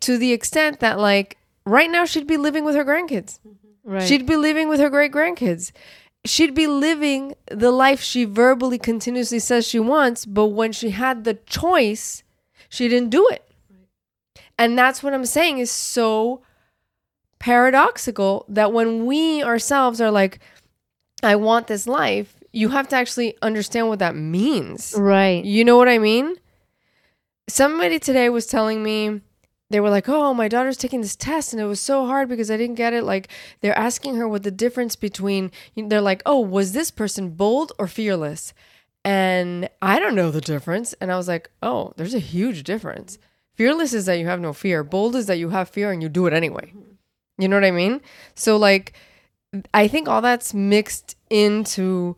to 0.00 0.16
the 0.16 0.32
extent 0.32 0.80
that 0.80 0.98
like 0.98 1.36
right 1.66 1.90
now 1.90 2.04
she'd 2.04 2.26
be 2.26 2.36
living 2.36 2.64
with 2.64 2.74
her 2.74 2.84
grandkids 2.84 3.40
mm-hmm. 3.40 3.68
Right. 3.88 4.02
She'd 4.02 4.26
be 4.26 4.36
living 4.36 4.68
with 4.68 4.80
her 4.80 4.90
great 4.90 5.12
grandkids. 5.12 5.72
She'd 6.26 6.54
be 6.54 6.66
living 6.66 7.34
the 7.50 7.70
life 7.70 8.02
she 8.02 8.26
verbally 8.26 8.76
continuously 8.76 9.38
says 9.38 9.66
she 9.66 9.80
wants, 9.80 10.26
but 10.26 10.48
when 10.48 10.72
she 10.72 10.90
had 10.90 11.24
the 11.24 11.34
choice, 11.46 12.22
she 12.68 12.88
didn't 12.88 13.10
do 13.10 13.26
it. 13.28 13.44
And 14.58 14.76
that's 14.78 15.02
what 15.02 15.14
I'm 15.14 15.24
saying 15.24 15.58
is 15.58 15.70
so 15.70 16.42
paradoxical 17.38 18.44
that 18.48 18.72
when 18.72 19.06
we 19.06 19.42
ourselves 19.42 20.00
are 20.00 20.10
like, 20.10 20.40
I 21.22 21.36
want 21.36 21.66
this 21.66 21.86
life, 21.86 22.34
you 22.52 22.70
have 22.70 22.88
to 22.88 22.96
actually 22.96 23.36
understand 23.42 23.88
what 23.88 24.00
that 24.00 24.16
means. 24.16 24.94
right. 24.96 25.44
You 25.44 25.64
know 25.64 25.76
what 25.76 25.88
I 25.88 25.98
mean? 25.98 26.36
Somebody 27.48 27.98
today 27.98 28.28
was 28.28 28.46
telling 28.46 28.82
me 28.82 29.20
they 29.70 29.80
were 29.80 29.90
like, 29.90 30.08
"Oh, 30.08 30.32
my 30.34 30.48
daughter's 30.48 30.76
taking 30.76 31.00
this 31.02 31.16
test 31.16 31.52
and 31.52 31.60
it 31.60 31.66
was 31.66 31.80
so 31.80 32.06
hard 32.06 32.28
because 32.28 32.50
I 32.50 32.56
didn't 32.56 32.76
get 32.76 32.92
it." 32.92 33.04
Like 33.04 33.28
they're 33.60 33.78
asking 33.78 34.16
her 34.16 34.28
what 34.28 34.42
the 34.42 34.50
difference 34.50 34.96
between 34.96 35.50
they're 35.76 36.00
like, 36.00 36.22
"Oh, 36.26 36.40
was 36.40 36.72
this 36.72 36.90
person 36.90 37.30
bold 37.30 37.72
or 37.78 37.86
fearless?" 37.86 38.52
And 39.04 39.68
I 39.80 39.98
don't 39.98 40.14
know 40.14 40.30
the 40.30 40.40
difference. 40.40 40.92
And 41.00 41.10
I 41.12 41.16
was 41.16 41.28
like, 41.28 41.50
"Oh, 41.62 41.92
there's 41.96 42.14
a 42.14 42.18
huge 42.18 42.62
difference. 42.64 43.18
Fearless 43.54 43.92
is 43.94 44.06
that 44.06 44.18
you 44.18 44.26
have 44.26 44.40
no 44.40 44.52
fear. 44.52 44.84
Bold 44.84 45.16
is 45.16 45.26
that 45.26 45.38
you 45.38 45.48
have 45.50 45.68
fear 45.68 45.90
and 45.90 46.02
you 46.02 46.08
do 46.08 46.26
it 46.26 46.32
anyway." 46.32 46.72
You 47.38 47.48
know 47.48 47.56
what 47.56 47.64
I 47.64 47.70
mean? 47.70 48.00
So 48.34 48.56
like 48.56 48.92
I 49.72 49.88
think 49.88 50.08
all 50.08 50.20
that's 50.20 50.52
mixed 50.52 51.16
into 51.30 52.16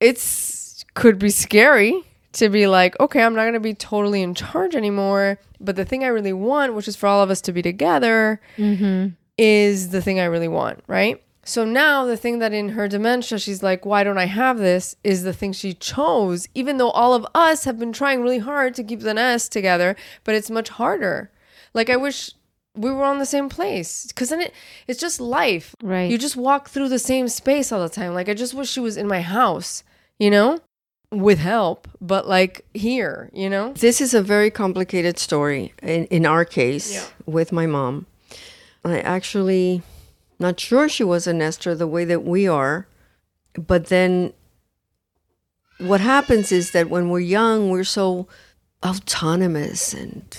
it's 0.00 0.84
could 0.94 1.18
be 1.18 1.30
scary 1.30 2.02
to 2.34 2.48
be 2.48 2.66
like, 2.66 2.98
okay, 2.98 3.22
I'm 3.22 3.34
not 3.34 3.42
going 3.42 3.52
to 3.54 3.60
be 3.60 3.74
totally 3.74 4.22
in 4.22 4.34
charge 4.34 4.74
anymore, 4.74 5.38
but 5.60 5.76
the 5.76 5.84
thing 5.84 6.02
I 6.02 6.08
really 6.08 6.32
want, 6.32 6.74
which 6.74 6.88
is 6.88 6.96
for 6.96 7.06
all 7.06 7.22
of 7.22 7.30
us 7.30 7.40
to 7.42 7.52
be 7.52 7.60
together, 7.62 8.40
Mm-hmm. 8.56 9.08
is 9.38 9.90
the 9.90 10.00
thing 10.00 10.18
I 10.18 10.24
really 10.24 10.48
want, 10.48 10.82
right? 10.86 11.22
So 11.44 11.64
now 11.64 12.04
the 12.04 12.16
thing 12.16 12.38
that 12.38 12.52
in 12.52 12.70
her 12.70 12.86
dementia 12.86 13.38
she's 13.38 13.62
like, 13.62 13.84
why 13.84 14.04
don't 14.04 14.18
I 14.18 14.26
have 14.26 14.58
this? 14.58 14.94
Is 15.02 15.22
the 15.24 15.32
thing 15.32 15.52
she 15.52 15.74
chose, 15.74 16.48
even 16.54 16.76
though 16.78 16.90
all 16.90 17.14
of 17.14 17.26
us 17.34 17.64
have 17.64 17.78
been 17.78 17.92
trying 17.92 18.22
really 18.22 18.38
hard 18.38 18.74
to 18.76 18.84
keep 18.84 19.00
the 19.00 19.14
nest 19.14 19.50
together, 19.50 19.96
but 20.24 20.34
it's 20.34 20.50
much 20.50 20.68
harder. 20.68 21.30
Like 21.74 21.90
I 21.90 21.96
wish 21.96 22.30
we 22.74 22.90
were 22.90 23.04
on 23.04 23.18
the 23.18 23.26
same 23.26 23.48
place 23.48 24.06
because 24.06 24.28
then 24.30 24.40
it 24.40 24.54
it's 24.86 25.00
just 25.00 25.20
life. 25.20 25.74
Right. 25.82 26.10
You 26.10 26.16
just 26.16 26.36
walk 26.36 26.68
through 26.70 26.88
the 26.90 26.98
same 26.98 27.28
space 27.28 27.72
all 27.72 27.82
the 27.82 27.88
time. 27.88 28.14
Like 28.14 28.28
I 28.28 28.34
just 28.34 28.54
wish 28.54 28.70
she 28.70 28.80
was 28.80 28.96
in 28.96 29.08
my 29.08 29.20
house, 29.20 29.82
you 30.18 30.30
know, 30.30 30.60
with 31.10 31.38
help, 31.40 31.88
but 32.00 32.28
like 32.28 32.64
here, 32.72 33.28
you 33.32 33.50
know. 33.50 33.72
This 33.72 34.00
is 34.00 34.14
a 34.14 34.22
very 34.22 34.50
complicated 34.50 35.18
story 35.18 35.74
in, 35.82 36.04
in 36.06 36.24
our 36.24 36.44
case 36.44 36.94
Yeah. 36.94 37.04
with 37.26 37.50
my 37.52 37.66
mom. 37.66 38.06
I 38.84 39.00
actually 39.00 39.82
not 40.42 40.60
sure 40.60 40.88
she 40.88 41.04
was 41.04 41.26
a 41.26 41.32
nester 41.32 41.74
the 41.74 41.86
way 41.86 42.04
that 42.04 42.22
we 42.24 42.46
are, 42.46 42.86
but 43.56 43.86
then 43.86 44.32
what 45.78 46.00
happens 46.00 46.52
is 46.52 46.70
that 46.72 46.90
when 46.90 47.08
we're 47.08 47.20
young, 47.20 47.70
we're 47.70 47.84
so 47.84 48.28
autonomous 48.84 49.94
and 49.94 50.38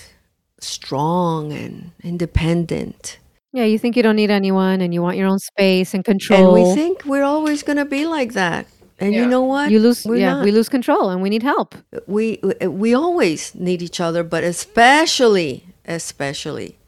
strong 0.60 1.52
and 1.52 1.90
independent. 2.02 3.18
Yeah, 3.52 3.64
you 3.64 3.78
think 3.78 3.96
you 3.96 4.02
don't 4.02 4.16
need 4.16 4.30
anyone 4.30 4.80
and 4.80 4.92
you 4.92 5.02
want 5.02 5.16
your 5.16 5.28
own 5.28 5.38
space 5.38 5.94
and 5.94 6.04
control. 6.04 6.56
And 6.56 6.68
we 6.68 6.74
think 6.74 7.04
we're 7.04 7.22
always 7.24 7.62
going 7.62 7.76
to 7.76 7.84
be 7.84 8.06
like 8.06 8.32
that. 8.32 8.66
And 8.98 9.12
Yeah. 9.12 9.22
you 9.22 9.26
know 9.28 9.42
what? 9.42 9.70
you 9.70 9.80
lose 9.80 10.04
We're 10.04 10.16
yeah, 10.16 10.34
not. 10.34 10.44
we 10.44 10.52
lose 10.52 10.68
control 10.68 11.10
and 11.10 11.20
we 11.22 11.28
need 11.28 11.42
help. 11.42 11.74
we 12.06 12.38
we 12.84 12.94
always 12.94 13.54
need 13.54 13.82
each 13.82 14.00
other 14.00 14.22
but 14.22 14.44
especially 14.44 15.64
especially 15.84 16.78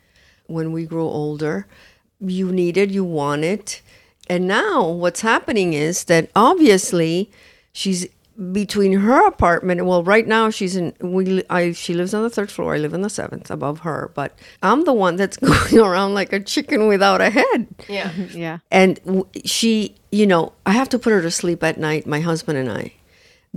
when 0.47 0.71
we 0.73 0.87
grow 0.87 1.09
older 1.09 1.67
you 2.21 2.51
need 2.53 2.77
it 2.77 2.91
you 2.91 3.05
want 3.05 3.45
it 3.45 3.83
and 4.29 4.47
now 4.47 4.89
what's 4.89 5.21
happening 5.21 5.73
is 5.75 6.05
that 6.05 6.31
obviously 6.35 7.31
she's 7.73 8.07
between 8.53 8.93
her 8.93 9.27
apartment 9.27 9.85
well 9.87 10.03
right 10.03 10.27
now 10.27 10.51
she's 10.51 10.77
in 10.77 10.93
we 11.01 11.43
I 11.49 11.73
she 11.73 11.95
lives 11.95 12.13
on 12.13 12.23
the 12.23 12.29
third 12.29 12.51
floor 12.51 12.75
I 12.75 12.79
live 12.79 12.93
on 12.93 13.01
the 13.01 13.09
seventh 13.09 13.51
above 13.51 13.79
her 13.81 14.11
but 14.15 14.39
I'm 14.63 14.85
the 14.85 14.93
one 14.93 15.17
that's 15.17 15.37
going 15.51 15.79
around 15.79 16.13
like 16.15 16.33
a 16.35 16.41
chicken 16.41 16.87
without 16.87 17.21
a 17.23 17.31
head 17.31 17.67
Yeah. 17.89 18.11
Yeah. 18.33 18.59
and 18.71 19.01
she 19.45 19.95
you 20.13 20.27
know 20.27 20.53
i 20.67 20.73
have 20.73 20.89
to 20.91 20.99
put 20.99 21.13
her 21.13 21.23
to 21.23 21.31
sleep 21.31 21.63
at 21.65 21.79
night 21.79 22.07
my 22.07 22.21
husband 22.21 22.59
and 22.59 22.71
i 22.71 22.93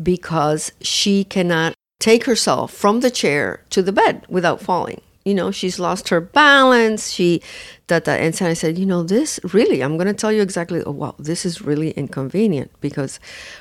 because 0.02 0.72
she 0.82 1.24
cannot 1.24 1.74
take 2.00 2.24
herself 2.26 2.72
from 2.74 3.02
the 3.02 3.12
chair 3.12 3.62
to 3.72 3.82
the 3.82 3.92
bed 3.92 4.26
without 4.30 4.62
falling 4.62 5.02
you 5.26 5.34
know 5.34 5.52
she's 5.52 5.80
lost 5.80 6.10
her 6.10 6.22
balance 6.22 7.12
she 7.12 7.42
that 7.88 8.06
that 8.06 8.20
and 8.20 8.36
so 8.36 8.46
i 8.46 8.54
said 8.54 8.78
you 8.78 8.86
know 8.86 9.04
this 9.04 9.40
really 9.54 9.82
i'm 9.82 9.98
going 9.98 10.08
to 10.08 10.14
tell 10.14 10.32
you 10.32 10.42
exactly 10.42 10.82
oh 10.86 10.92
wow 10.92 11.16
this 11.20 11.46
is 11.46 11.62
really 11.62 11.92
inconvenient 11.92 12.72
because 12.80 13.20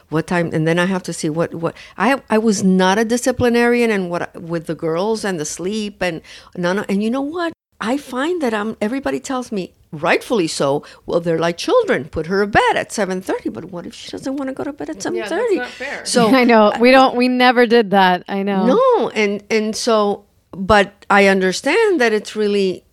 what 0.09 0.27
time 0.27 0.51
and 0.53 0.67
then 0.67 0.79
i 0.79 0.87
have 0.87 1.03
to 1.03 1.13
see 1.13 1.29
what 1.29 1.55
what 1.55 1.75
i 1.97 2.21
i 2.31 2.39
was 2.39 2.63
not 2.63 2.99
a 2.99 3.05
disciplinarian 3.05 3.91
and 3.91 4.11
what 4.11 4.41
with 4.41 4.67
the 4.67 4.75
girls 4.75 5.25
and 5.25 5.39
the 5.41 5.45
sleep 5.45 6.03
and 6.03 6.23
none 6.57 6.79
of, 6.79 6.87
and 6.89 7.03
you 7.03 7.11
know 7.11 7.21
what 7.21 7.53
I 7.81 7.97
find 7.97 8.43
that 8.43 8.53
I'm 8.53 8.77
everybody 8.81 9.21
tells 9.21 9.53
me 9.53 9.73
rightfully 9.93 10.49
so, 10.49 10.85
well 11.07 11.21
they're 11.21 11.39
like 11.39 11.57
children, 11.57 12.07
put 12.07 12.27
her 12.27 12.45
to 12.45 12.47
bed 12.47 12.77
at 12.77 12.91
7:30, 12.91 13.53
but 13.53 13.67
what 13.67 13.87
if 13.87 13.95
she 13.95 14.11
doesn't 14.11 14.37
want 14.37 14.49
to 14.49 14.55
go 14.55 14.65
to 14.65 14.73
bed 14.73 14.91
at 14.91 14.97
7:30? 14.97 15.15
Yeah, 15.15 15.29
that's 15.29 15.55
not 15.55 15.69
fair. 15.69 16.05
So 16.05 16.29
I 16.35 16.45
know. 16.45 16.73
We 16.81 16.91
don't 16.91 17.15
we 17.17 17.29
never 17.29 17.67
did 17.67 17.91
that. 17.93 18.25
I 18.29 18.43
know. 18.43 18.67
no, 18.67 19.11
and 19.11 19.45
and 19.51 19.77
so 19.77 20.25
but 20.53 21.07
I 21.11 21.27
understand 21.27 22.01
that 22.01 22.13
it's 22.13 22.35
really 22.37 22.85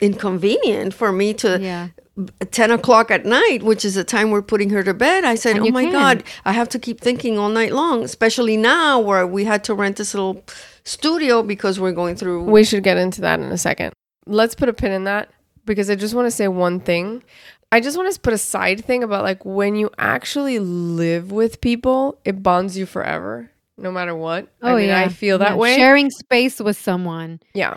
inconvenient 0.00 0.94
for 0.94 1.12
me 1.12 1.34
to 1.34 1.58
Yeah. 1.60 1.88
10 2.50 2.70
o'clock 2.70 3.10
at 3.10 3.24
night, 3.24 3.62
which 3.62 3.82
is 3.84 3.94
the 3.94 4.04
time 4.04 4.30
we're 4.30 4.42
putting 4.42 4.70
her 4.70 4.82
to 4.82 4.92
bed. 4.92 5.24
I 5.24 5.36
said, 5.36 5.56
And 5.56 5.66
Oh 5.66 5.70
my 5.70 5.84
can. 5.84 5.92
God, 5.92 6.24
I 6.44 6.52
have 6.52 6.68
to 6.70 6.78
keep 6.78 7.00
thinking 7.00 7.38
all 7.38 7.48
night 7.48 7.72
long, 7.72 8.02
especially 8.04 8.56
now 8.58 8.98
where 9.00 9.26
we 9.26 9.44
had 9.44 9.64
to 9.64 9.74
rent 9.74 9.96
this 9.96 10.12
little 10.12 10.44
studio 10.84 11.42
because 11.42 11.80
we're 11.80 11.92
going 11.92 12.16
through. 12.16 12.44
We 12.44 12.64
should 12.64 12.82
get 12.82 12.98
into 12.98 13.22
that 13.22 13.40
in 13.40 13.46
a 13.50 13.56
second. 13.58 13.92
Let's 14.26 14.54
put 14.54 14.68
a 14.68 14.74
pin 14.74 14.92
in 14.92 15.04
that 15.04 15.30
because 15.64 15.88
I 15.88 15.94
just 15.94 16.14
want 16.14 16.26
to 16.26 16.30
say 16.30 16.46
one 16.48 16.80
thing. 16.80 17.22
I 17.72 17.80
just 17.80 17.96
want 17.96 18.12
to 18.12 18.20
put 18.20 18.32
a 18.34 18.38
side 18.38 18.84
thing 18.84 19.02
about 19.02 19.22
like 19.22 19.44
when 19.44 19.74
you 19.76 19.90
actually 19.96 20.58
live 20.58 21.32
with 21.32 21.60
people, 21.60 22.18
it 22.24 22.42
bonds 22.42 22.76
you 22.76 22.84
forever, 22.84 23.50
no 23.80 23.90
matter 23.90 24.14
what. 24.14 24.48
Oh 24.62 24.68
I 24.68 24.76
mean, 24.76 24.88
yeah. 24.88 25.00
I 25.00 25.08
feel 25.08 25.38
that 25.38 25.50
Yeah. 25.52 25.56
way. 25.56 25.76
Sharing 25.76 26.10
space 26.10 26.60
with 26.60 26.78
someone. 26.78 27.40
Yeah. 27.54 27.74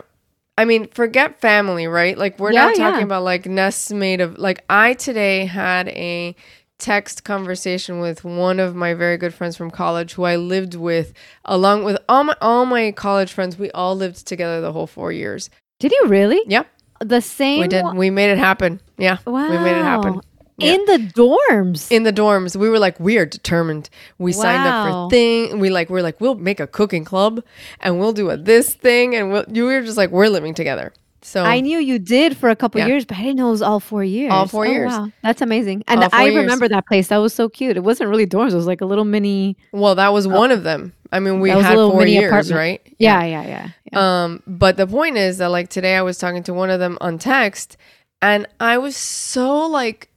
I 0.56 0.64
mean, 0.64 0.88
forget 0.88 1.40
family, 1.40 1.86
right? 1.88 2.16
Like 2.16 2.38
we're 2.38 2.52
Yeah, 2.52 2.66
not 2.66 2.76
talking 2.76 3.00
yeah. 3.00 3.04
about 3.06 3.24
like 3.24 3.46
nests 3.46 3.90
made 3.90 4.20
of 4.20 4.38
like 4.38 4.62
I 4.70 4.94
today 4.94 5.46
had 5.46 5.88
a 5.88 6.36
text 6.78 7.24
conversation 7.24 8.00
with 8.00 8.24
one 8.24 8.60
of 8.60 8.74
my 8.74 8.94
very 8.94 9.16
good 9.16 9.32
friends 9.32 9.56
from 9.56 9.70
college 9.70 10.12
who 10.14 10.24
I 10.24 10.36
lived 10.36 10.74
with 10.74 11.12
along 11.44 11.84
with 11.84 11.98
all 12.08 12.24
my 12.24 12.36
all 12.40 12.66
my 12.66 12.92
college 12.92 13.32
friends. 13.32 13.58
We 13.58 13.70
all 13.72 13.96
lived 13.96 14.26
together 14.26 14.60
the 14.60 14.72
whole 14.72 14.86
4 14.86 15.10
years. 15.12 15.50
Did 15.80 15.92
you 15.92 16.06
really? 16.06 16.40
Yep. 16.46 16.66
The 17.00 17.20
same 17.20 17.60
We 17.62 17.68
did. 17.68 17.84
We 17.94 18.10
made 18.10 18.30
it 18.30 18.38
happen. 18.38 18.80
Yeah. 18.96 19.18
Wow. 19.26 19.50
We 19.50 19.58
made 19.58 19.76
it 19.76 19.84
happen. 19.84 20.20
Yeah. 20.56 20.72
In 20.74 20.84
the 20.84 20.98
dorms. 21.12 21.90
In 21.90 22.04
the 22.04 22.12
dorms, 22.12 22.54
we 22.56 22.68
were 22.68 22.78
like, 22.78 22.98
we 23.00 23.18
are 23.18 23.26
determined. 23.26 23.90
We 24.18 24.32
signed 24.32 24.66
up 24.68 24.86
Wow. 24.88 25.06
for 25.08 25.10
thing. 25.10 25.58
We 25.58 25.70
like, 25.70 25.90
we're 25.90 26.02
like, 26.02 26.20
we'll 26.20 26.36
make 26.36 26.60
a 26.60 26.66
cooking 26.66 27.04
club 27.04 27.42
and 27.80 27.98
we'll 27.98 28.12
do 28.12 28.30
a 28.30 28.36
this 28.36 28.72
thing. 28.74 29.16
And 29.16 29.32
we'll, 29.32 29.44
you 29.50 29.64
were 29.64 29.80
just 29.82 29.96
like, 29.96 30.10
we're 30.10 30.28
living 30.28 30.54
together. 30.54 30.92
So 31.22 31.42
I 31.42 31.60
knew 31.60 31.78
you 31.78 31.98
did 31.98 32.36
for 32.36 32.50
a 32.50 32.54
couple 32.56 32.80
Yeah. 32.82 32.86
years, 32.88 33.04
but 33.06 33.16
I 33.16 33.22
didn't 33.22 33.36
know 33.36 33.48
it 33.48 33.52
was 33.52 33.62
all 33.62 33.80
four 33.80 34.04
years. 34.04 34.30
All 34.30 34.46
four 34.46 34.66
Oh, 34.66 34.70
years. 34.70 34.92
Wow. 34.92 35.10
That's 35.22 35.40
amazing. 35.40 35.82
And 35.88 36.04
I 36.12 36.24
years. 36.26 36.36
remember 36.36 36.68
that 36.68 36.86
place. 36.86 37.08
That 37.08 37.16
was 37.16 37.32
so 37.32 37.48
cute. 37.48 37.76
It 37.78 37.82
wasn't 37.82 38.10
really 38.10 38.26
dorms. 38.26 38.52
It 38.52 38.56
was 38.56 38.66
like 38.66 38.82
a 38.82 38.86
little 38.86 39.06
mini. 39.06 39.56
well, 39.72 39.94
that 39.94 40.12
was 40.12 40.28
one 40.28 40.50
of 40.50 40.62
them. 40.64 40.92
I 41.10 41.20
mean, 41.20 41.40
we 41.40 41.48
That 41.48 41.56
was 41.56 41.64
a 41.64 41.68
had 41.70 41.76
four 41.76 42.06
years, 42.06 42.26
apartment. 42.30 42.56
right? 42.58 42.94
Yeah, 42.98 43.24
yeah, 43.24 43.46
yeah. 43.46 43.68
yeah. 43.90 44.24
Um, 44.24 44.42
but 44.46 44.76
the 44.76 44.86
point 44.86 45.16
is 45.16 45.38
that 45.38 45.48
like 45.50 45.68
today 45.70 45.96
I 45.96 46.02
was 46.02 46.18
talking 46.18 46.42
to 46.44 46.52
one 46.54 46.68
of 46.70 46.78
them 46.78 46.98
on 47.00 47.18
text 47.18 47.76
and 48.20 48.46
I 48.60 48.78
was 48.78 48.94
so 48.96 49.66
like 49.66 50.10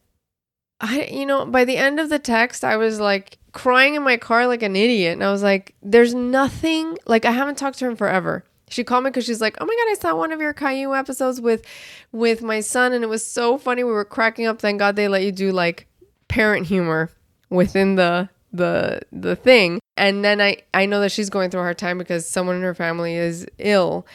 I 0.79 1.10
you 1.12 1.25
know, 1.25 1.46
by 1.46 1.65
the 1.65 1.77
end 1.77 2.00
of 2.00 2.10
the 2.10 2.19
text 2.19 2.63
I 2.63 2.77
was 2.77 3.00
like 3.00 3.38
crying 3.51 3.96
in 3.96 4.03
my 4.03 4.17
car 4.17 4.48
like 4.48 4.62
an 4.62 4.75
idiot 4.75 5.13
and 5.13 5.24
I 5.24 5.31
was 5.31 5.41
like 5.41 5.74
there's 5.81 6.13
nothing 6.13 6.98
like 7.05 7.25
I 7.25 7.31
haven't 7.31 7.57
talked 7.57 7.79
to 7.79 7.86
her 7.86 7.91
in 7.91 7.98
forever. 7.98 8.43
She 8.69 8.84
called 8.84 9.05
me 9.05 9.12
because 9.12 9.24
she's 9.24 9.39
like, 9.39 9.55
"Oh 9.62 9.65
my 9.65 9.74
god, 9.74 9.91
I 9.91 9.96
saw 9.98 10.17
one 10.17 10.34
of 10.34 10.41
your 10.41 10.51
Caillou 10.51 10.93
episodes 10.93 11.39
with, 11.39 11.63
with 12.12 12.41
my 12.41 12.60
son, 12.60 12.91
and 12.91 13.01
it 13.01 13.07
was 13.07 13.25
so 13.25 13.57
funny. 13.57 13.81
We 13.81 13.93
were 13.93 14.03
cracking 14.03 14.46
up. 14.46 14.60
Thank 14.60 14.79
God 14.79 14.98
they 14.98 15.07
let 15.07 15.24
you 15.24 15.31
do 15.31 15.53
like 15.53 15.88
parent 16.27 16.67
humor 16.67 17.10
within 17.50 17.96
the 17.96 18.29
the 18.53 19.01
the 19.12 19.36
thing 19.36 19.79
and 19.98 20.24
then 20.24 20.39
i 20.39 20.57
i 20.74 20.86
know 20.86 21.01
that 21.01 21.12
she's 21.12 21.29
going 21.29 21.50
through 21.50 21.60
a 21.60 21.63
hard 21.63 21.77
time 21.77 21.98
because 21.98 22.27
someone 22.27 22.55
in 22.55 22.62
her 22.62 22.74
family 22.74 23.13
is 23.15 23.46
ill 23.60 24.05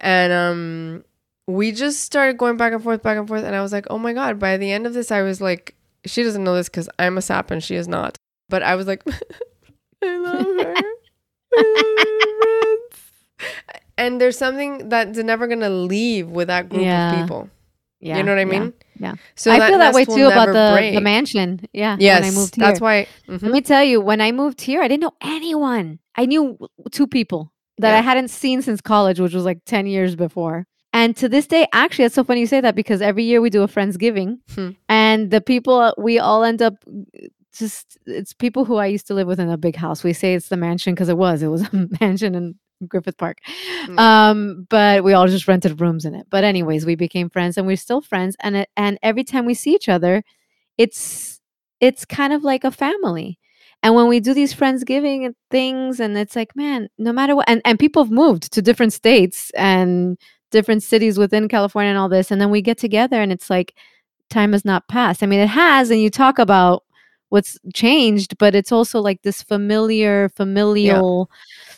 and 0.00 0.32
um 0.32 1.04
we 1.46 1.72
just 1.72 2.00
started 2.00 2.38
going 2.38 2.56
back 2.56 2.72
and 2.72 2.82
forth 2.82 3.02
back 3.02 3.18
and 3.18 3.28
forth 3.28 3.44
and 3.44 3.54
i 3.54 3.60
was 3.60 3.72
like 3.72 3.86
oh 3.90 3.98
my 3.98 4.12
god 4.12 4.38
by 4.38 4.56
the 4.56 4.72
end 4.72 4.86
of 4.86 4.94
this 4.94 5.10
i 5.10 5.20
was 5.20 5.40
like 5.40 5.74
she 6.06 6.22
doesn't 6.22 6.44
know 6.44 6.54
this 6.54 6.68
because 6.68 6.88
i'm 6.98 7.16
a 7.18 7.22
sap 7.22 7.50
and 7.50 7.62
she 7.62 7.74
is 7.76 7.86
not 7.88 8.18
but 8.48 8.62
i 8.62 8.74
was 8.74 8.86
like 8.86 9.02
i 10.02 10.16
love 10.18 10.46
her 10.46 10.74
I 11.54 11.62
love 11.64 12.06
her 12.06 12.86
friends. 12.88 13.82
and 13.98 14.20
there's 14.20 14.38
something 14.38 14.88
that's 14.88 15.18
never 15.18 15.46
gonna 15.46 15.70
leave 15.70 16.28
with 16.28 16.48
that 16.48 16.68
group 16.68 16.82
Yeah. 16.82 17.12
of 17.14 17.20
people 17.20 17.50
yeah. 18.00 18.16
you 18.16 18.22
know 18.22 18.32
what 18.32 18.38
i 18.40 18.44
mean 18.44 18.72
Yeah. 18.98 19.14
so 19.36 19.50
I 19.52 19.68
feel 19.68 19.78
that 19.78 19.94
way 19.94 20.04
too 20.04 20.26
about 20.26 20.46
the, 20.46 20.70
break. 20.76 20.94
the 20.94 21.00
mansion. 21.00 21.60
Yeah. 21.72 21.96
yes 21.98 22.22
When 22.22 22.32
I 22.32 22.34
moved 22.34 22.54
here. 22.56 22.64
that's 22.66 22.80
why 22.80 23.06
mhm. 23.28 23.42
Let 23.42 23.52
me 23.52 23.60
tell 23.60 23.82
you, 23.84 24.00
when 24.00 24.20
I 24.20 24.30
moved 24.32 24.60
here, 24.60 24.80
I 24.82 24.88
didn't 24.88 25.02
know 25.02 25.16
anyone. 25.38 25.98
I 26.16 26.26
knew 26.26 26.56
two 26.90 27.06
people 27.06 27.52
that 27.78 27.94
I 27.94 28.00
hadn't 28.00 28.28
seen 28.28 28.62
since 28.62 28.80
college, 28.80 29.18
which 29.20 29.34
was 29.34 29.44
like 29.44 29.58
10 29.66 29.86
years 29.86 30.14
before. 30.14 30.66
And 30.92 31.16
to 31.16 31.28
this 31.28 31.46
day, 31.46 31.66
actually, 31.72 32.04
it's 32.06 32.14
so 32.14 32.22
funny 32.22 32.40
you 32.40 32.46
say 32.46 32.60
that 32.60 32.74
because 32.76 33.00
every 33.02 33.24
year 33.24 33.40
we 33.40 33.50
do 33.50 33.62
a 33.62 33.68
Friendsgiving 33.68 34.30
Hmm. 34.54 34.70
and 34.88 35.01
the 35.30 35.40
people 35.40 35.78
uh, 35.78 35.92
we 35.98 36.18
all 36.18 36.44
end 36.44 36.62
up 36.62 36.74
just, 37.56 37.98
it's 38.06 38.32
people 38.32 38.64
who 38.64 38.76
I 38.76 38.86
used 38.86 39.06
to 39.08 39.14
live 39.14 39.26
with 39.26 39.40
in 39.40 39.50
a 39.50 39.58
big 39.58 39.76
house. 39.76 40.02
We 40.02 40.12
say 40.12 40.34
it's 40.34 40.48
the 40.48 40.56
mansion 40.56 40.94
because 40.94 41.08
it 41.08 41.18
was, 41.18 41.42
it 41.42 41.48
was 41.48 41.62
a 41.72 41.88
mansion 42.00 42.34
in 42.34 42.54
Griffith 42.88 43.18
Park. 43.18 43.38
Mm. 43.86 43.98
Um, 43.98 44.66
but 44.68 45.04
we 45.04 45.12
all 45.12 45.26
just 45.26 45.48
rented 45.48 45.80
rooms 45.80 46.04
in 46.04 46.14
it. 46.14 46.26
But 46.30 46.44
anyways, 46.44 46.86
we 46.86 46.94
became 46.94 47.28
friends 47.30 47.56
and 47.56 47.66
we're 47.66 47.76
still 47.76 48.00
friends. 48.00 48.36
And 48.40 48.56
it, 48.56 48.70
and 48.76 48.98
every 49.02 49.24
time 49.24 49.46
we 49.46 49.54
see 49.54 49.74
each 49.74 49.88
other, 49.88 50.22
it's 50.78 51.40
it's 51.80 52.04
kind 52.04 52.32
of 52.32 52.44
like 52.44 52.64
a 52.64 52.70
family. 52.70 53.38
And 53.82 53.96
when 53.96 54.06
we 54.06 54.20
do 54.20 54.32
these 54.32 54.54
friendsgiving 54.54 55.26
and 55.26 55.34
things, 55.50 55.98
and 55.98 56.16
it's 56.16 56.36
like, 56.36 56.54
man, 56.54 56.88
no 56.98 57.12
matter 57.12 57.34
what, 57.34 57.48
and, 57.48 57.60
and 57.64 57.78
people 57.78 58.04
have 58.04 58.12
moved 58.12 58.52
to 58.52 58.62
different 58.62 58.92
states 58.92 59.50
and 59.56 60.16
different 60.52 60.84
cities 60.84 61.18
within 61.18 61.48
California 61.48 61.90
and 61.90 61.98
all 61.98 62.08
this, 62.08 62.30
and 62.30 62.40
then 62.40 62.50
we 62.50 62.62
get 62.62 62.78
together 62.78 63.20
and 63.20 63.32
it's 63.32 63.50
like 63.50 63.74
time 64.32 64.52
has 64.52 64.64
not 64.64 64.88
passed. 64.88 65.22
I 65.22 65.26
mean, 65.26 65.40
it 65.40 65.48
has, 65.48 65.90
and 65.90 66.00
you 66.00 66.10
talk 66.10 66.38
about 66.38 66.84
what's 67.28 67.58
changed, 67.72 68.36
but 68.38 68.54
it's 68.54 68.72
also 68.72 69.00
like 69.00 69.22
this 69.22 69.42
familiar, 69.42 70.28
familial 70.30 71.30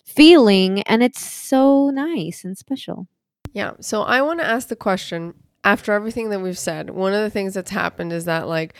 feeling, 0.04 0.82
and 0.82 1.02
it's 1.02 1.24
so 1.24 1.90
nice 1.90 2.44
and 2.44 2.56
special. 2.56 3.06
Yeah. 3.52 3.72
So 3.80 4.02
I 4.02 4.22
want 4.22 4.40
to 4.40 4.46
ask 4.46 4.68
the 4.68 4.76
question 4.76 5.34
after 5.62 5.92
everything 5.92 6.30
that 6.30 6.40
we've 6.40 6.58
said, 6.58 6.90
one 6.90 7.14
of 7.14 7.22
the 7.22 7.30
things 7.30 7.54
that's 7.54 7.70
happened 7.70 8.12
is 8.12 8.26
that 8.26 8.48
like 8.48 8.74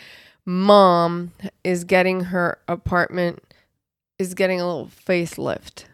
mom 0.45 1.31
is 1.63 1.83
getting 1.83 2.21
her 2.21 2.59
apartment 2.67 3.41
is 4.19 4.33
getting 4.33 4.61
a 4.61 4.67
little 4.67 4.87
facelift, 4.87 5.85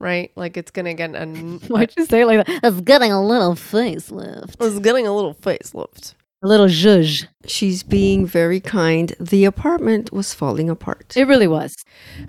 right? 0.00 0.32
Like 0.36 0.56
it's 0.56 0.70
going 0.70 0.86
to 0.86 0.94
get 0.94 1.14
a 1.14 1.26
Why'd 1.68 1.92
you 1.96 2.06
say 2.06 2.22
it 2.22 2.26
like 2.26 2.46
that? 2.46 2.60
It's 2.62 2.80
getting 2.80 3.12
a 3.12 3.24
little 3.24 3.54
facelift. 3.54 4.56
it's 4.60 4.78
getting 4.78 5.06
a 5.06 5.14
little 5.14 5.34
facelift. 5.34 6.14
A 6.42 6.46
little 6.46 6.66
zhuzh. 6.66 7.26
She's 7.46 7.82
being 7.82 8.24
very 8.24 8.60
kind. 8.60 9.12
The 9.18 9.44
apartment 9.44 10.12
was 10.12 10.32
falling 10.32 10.70
apart. 10.70 11.16
It 11.16 11.26
really 11.26 11.48
was. 11.48 11.74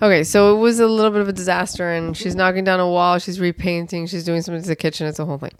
Okay, 0.02 0.24
so 0.24 0.56
it 0.56 0.60
was 0.60 0.80
a 0.80 0.88
little 0.88 1.12
bit 1.12 1.22
of 1.22 1.28
a 1.30 1.34
disaster 1.34 1.92
and 1.92 2.18
she's 2.18 2.36
knocking 2.36 2.64
down 2.64 2.80
a 2.80 2.90
wall, 2.90 3.20
she's 3.20 3.40
repainting, 3.40 4.08
she's 4.08 4.24
doing 4.24 4.42
something 4.42 4.64
to 4.64 4.68
the 4.68 4.76
kitchen, 4.76 5.06
it's 5.06 5.20
a 5.20 5.26
whole 5.26 5.38
thing. 5.38 5.54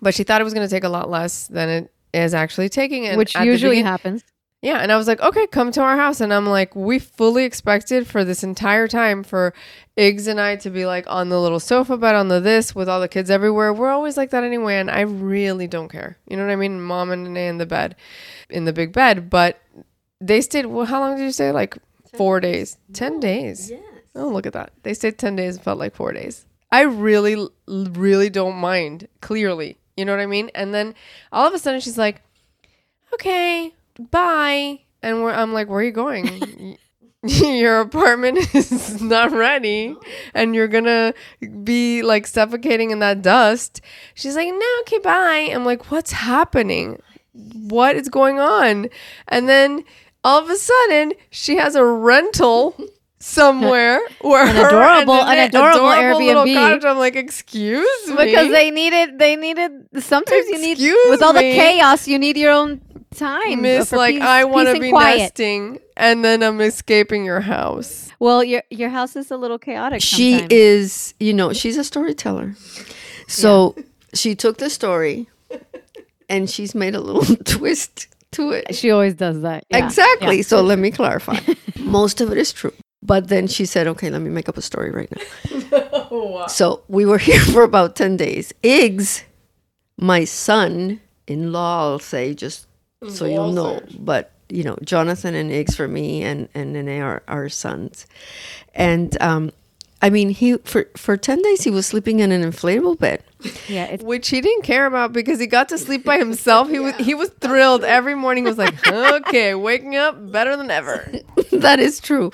But 0.00 0.14
she 0.14 0.24
thought 0.24 0.40
it 0.40 0.44
was 0.44 0.52
going 0.54 0.66
to 0.66 0.74
take 0.74 0.82
a 0.82 0.88
lot 0.88 1.10
less 1.10 1.46
than 1.46 1.68
it 1.68 1.92
is 2.12 2.34
actually 2.34 2.68
taking 2.68 3.06
and 3.06 3.16
which 3.16 3.36
usually 3.36 3.76
begin- 3.76 3.86
happens. 3.86 4.24
Yeah, 4.62 4.78
and 4.78 4.92
I 4.92 4.96
was 4.96 5.08
like, 5.08 5.20
okay, 5.20 5.48
come 5.48 5.72
to 5.72 5.82
our 5.82 5.96
house. 5.96 6.20
And 6.20 6.32
I'm 6.32 6.46
like, 6.46 6.76
we 6.76 7.00
fully 7.00 7.44
expected 7.44 8.06
for 8.06 8.24
this 8.24 8.44
entire 8.44 8.86
time 8.86 9.24
for 9.24 9.52
Iggs 9.96 10.28
and 10.28 10.40
I 10.40 10.54
to 10.56 10.70
be 10.70 10.86
like 10.86 11.04
on 11.08 11.28
the 11.30 11.40
little 11.40 11.58
sofa 11.58 11.96
bed 11.96 12.14
on 12.14 12.28
the 12.28 12.38
this 12.38 12.72
with 12.74 12.88
all 12.88 13.00
the 13.00 13.08
kids 13.08 13.28
everywhere. 13.28 13.72
We're 13.72 13.90
always 13.90 14.16
like 14.16 14.30
that 14.30 14.44
anyway, 14.44 14.76
and 14.76 14.88
I 14.90 15.00
really 15.00 15.66
don't 15.66 15.88
care. 15.88 16.16
You 16.28 16.36
know 16.36 16.46
what 16.46 16.52
I 16.52 16.56
mean? 16.56 16.80
Mom 16.80 17.10
and 17.10 17.24
Nene 17.24 17.36
in 17.36 17.58
the 17.58 17.66
bed, 17.66 17.96
in 18.48 18.64
the 18.64 18.72
big 18.72 18.92
bed. 18.92 19.28
But 19.28 19.60
they 20.20 20.40
stayed. 20.40 20.66
Well, 20.66 20.86
how 20.86 21.00
long 21.00 21.16
did 21.16 21.24
you 21.24 21.32
stay? 21.32 21.50
Like 21.50 21.76
four 22.16 22.38
days, 22.38 22.78
ten 22.92 23.18
days. 23.18 23.68
Yes. 23.68 23.82
Oh, 24.14 24.28
look 24.28 24.46
at 24.46 24.52
that. 24.52 24.72
They 24.82 24.94
stayed 24.94 25.18
10 25.18 25.36
days, 25.36 25.56
it 25.56 25.62
felt 25.62 25.78
like 25.78 25.94
four 25.94 26.12
days. 26.12 26.44
I 26.70 26.82
really, 26.82 27.48
really 27.66 28.30
don't 28.30 28.56
mind, 28.56 29.08
clearly. 29.20 29.78
You 29.96 30.04
know 30.04 30.12
what 30.12 30.22
I 30.22 30.26
mean? 30.26 30.50
And 30.54 30.74
then 30.74 30.94
all 31.30 31.46
of 31.46 31.54
a 31.54 31.58
sudden 31.58 31.80
she's 31.80 31.98
like, 31.98 32.22
okay, 33.14 33.74
bye. 33.98 34.80
And 35.02 35.22
we're, 35.22 35.32
I'm 35.32 35.52
like, 35.52 35.68
where 35.68 35.78
are 35.80 35.82
you 35.82 35.90
going? 35.92 36.78
Your 37.24 37.80
apartment 37.80 38.38
is 38.54 39.00
not 39.00 39.30
ready 39.30 39.94
and 40.34 40.56
you're 40.56 40.66
gonna 40.66 41.14
be 41.62 42.02
like 42.02 42.26
suffocating 42.26 42.90
in 42.90 42.98
that 42.98 43.22
dust. 43.22 43.80
She's 44.14 44.34
like, 44.34 44.48
no, 44.48 44.66
okay, 44.80 44.98
bye. 44.98 45.48
I'm 45.54 45.64
like, 45.64 45.90
what's 45.92 46.10
happening? 46.10 47.00
What 47.32 47.94
is 47.94 48.08
going 48.08 48.40
on? 48.40 48.88
And 49.28 49.48
then 49.48 49.84
all 50.24 50.42
of 50.42 50.50
a 50.50 50.56
sudden, 50.56 51.12
she 51.30 51.56
has 51.58 51.76
a 51.76 51.84
rental 51.84 52.76
somewhere 53.20 54.00
where 54.22 54.44
An 54.44 54.56
adorable- 54.56 55.14
an 55.22 55.38
adorable 55.48 56.18
little 56.18 56.42
Airbnb. 56.44 56.54
cottage. 56.54 56.84
I'm 56.84 56.98
like, 56.98 57.14
excuse 57.14 58.08
me, 58.08 58.16
Because 58.16 58.50
they 58.50 58.72
needed, 58.72 59.20
they 59.20 59.36
needed. 59.36 59.70
Sometimes 60.00 60.48
you 60.48 60.58
need 60.58 60.72
Excuse 60.72 61.10
with 61.10 61.22
all 61.22 61.32
the 61.32 61.38
chaos, 61.40 62.08
you 62.08 62.18
need 62.18 62.36
your 62.36 62.50
own 62.52 62.80
time. 63.12 63.62
Miss, 63.62 63.92
uh, 63.92 63.96
like 63.96 64.14
peace- 64.14 64.22
I 64.22 64.44
want 64.44 64.68
to 64.68 64.80
be 64.80 64.90
quiet. 64.90 65.18
nesting, 65.18 65.78
and 65.96 66.24
then 66.24 66.42
I'm 66.42 66.60
escaping 66.60 67.24
your 67.24 67.40
house. 67.40 68.10
Well, 68.18 68.42
your 68.44 68.62
your 68.70 68.90
house 68.90 69.16
is 69.16 69.30
a 69.30 69.36
little 69.36 69.58
chaotic. 69.58 70.00
She 70.02 70.32
sometimes. 70.32 70.52
is, 70.52 71.14
you 71.20 71.32
know, 71.34 71.52
she's 71.52 71.76
a 71.76 71.84
storyteller. 71.84 72.54
So 73.28 73.74
she 74.14 74.34
took 74.34 74.58
the 74.58 74.68
story 74.70 75.28
and 76.28 76.48
she's 76.50 76.74
made 76.74 76.94
a 76.94 77.00
little 77.00 77.36
twist 77.44 78.08
to 78.32 78.50
it. 78.50 78.74
She 78.74 78.90
always 78.90 79.14
does 79.14 79.42
that. 79.42 79.64
Yeah. 79.70 79.84
Exactly. 79.84 80.36
Yeah. 80.38 80.42
So 80.42 80.62
let 80.62 80.78
me 80.78 80.90
clarify. 80.90 81.38
Most 81.80 82.20
of 82.20 82.30
it 82.30 82.38
is 82.38 82.52
true. 82.52 82.72
But 83.02 83.28
then 83.28 83.48
she 83.48 83.66
said, 83.66 83.86
okay, 83.88 84.10
let 84.10 84.20
me 84.22 84.30
make 84.30 84.48
up 84.48 84.56
a 84.56 84.62
story 84.62 84.90
right 84.90 85.10
now. 85.10 85.68
So 86.48 86.82
we 86.88 87.06
were 87.06 87.18
here 87.18 87.40
for 87.40 87.62
about 87.62 87.96
10 87.96 88.16
days. 88.18 88.52
Iggs, 88.62 89.24
my 89.96 90.24
son 90.24 91.00
in 91.26 91.52
law, 91.52 91.90
I'll 91.92 91.98
say, 91.98 92.34
just 92.34 92.66
so 93.08 93.24
you'll 93.24 93.52
know. 93.52 93.80
But, 93.98 94.32
you 94.48 94.64
know, 94.64 94.76
Jonathan 94.82 95.34
and 95.34 95.50
Iggs 95.50 95.74
for 95.74 95.88
me 95.88 96.22
and, 96.22 96.48
and 96.54 96.72
Nene 96.72 97.00
are 97.02 97.22
our 97.28 97.48
sons. 97.48 98.06
And, 98.74 99.20
um, 99.20 99.52
I 100.02 100.10
mean, 100.10 100.30
he 100.30 100.56
for, 100.58 100.88
for 100.96 101.16
10 101.16 101.40
days, 101.42 101.62
he 101.62 101.70
was 101.70 101.86
sleeping 101.86 102.18
in 102.18 102.32
an 102.32 102.42
inflatable 102.42 102.98
bed. 102.98 103.22
Yeah, 103.68 103.96
Which 103.96 104.28
he 104.28 104.40
didn't 104.40 104.62
care 104.62 104.86
about 104.86 105.12
because 105.12 105.38
he 105.38 105.46
got 105.46 105.68
to 105.68 105.78
sleep 105.78 106.04
by 106.04 106.18
himself. 106.18 106.68
He 106.68 106.80
was 106.80 106.94
he 106.98 107.14
was 107.14 107.30
thrilled 107.40 107.84
every 107.84 108.16
morning. 108.16 108.44
Was 108.44 108.58
like, 108.58 108.86
okay, 108.88 109.54
waking 109.54 109.96
up 109.96 110.32
better 110.32 110.56
than 110.56 110.70
ever. 110.70 111.10
that 111.52 111.78
is 111.78 112.00
true. 112.00 112.32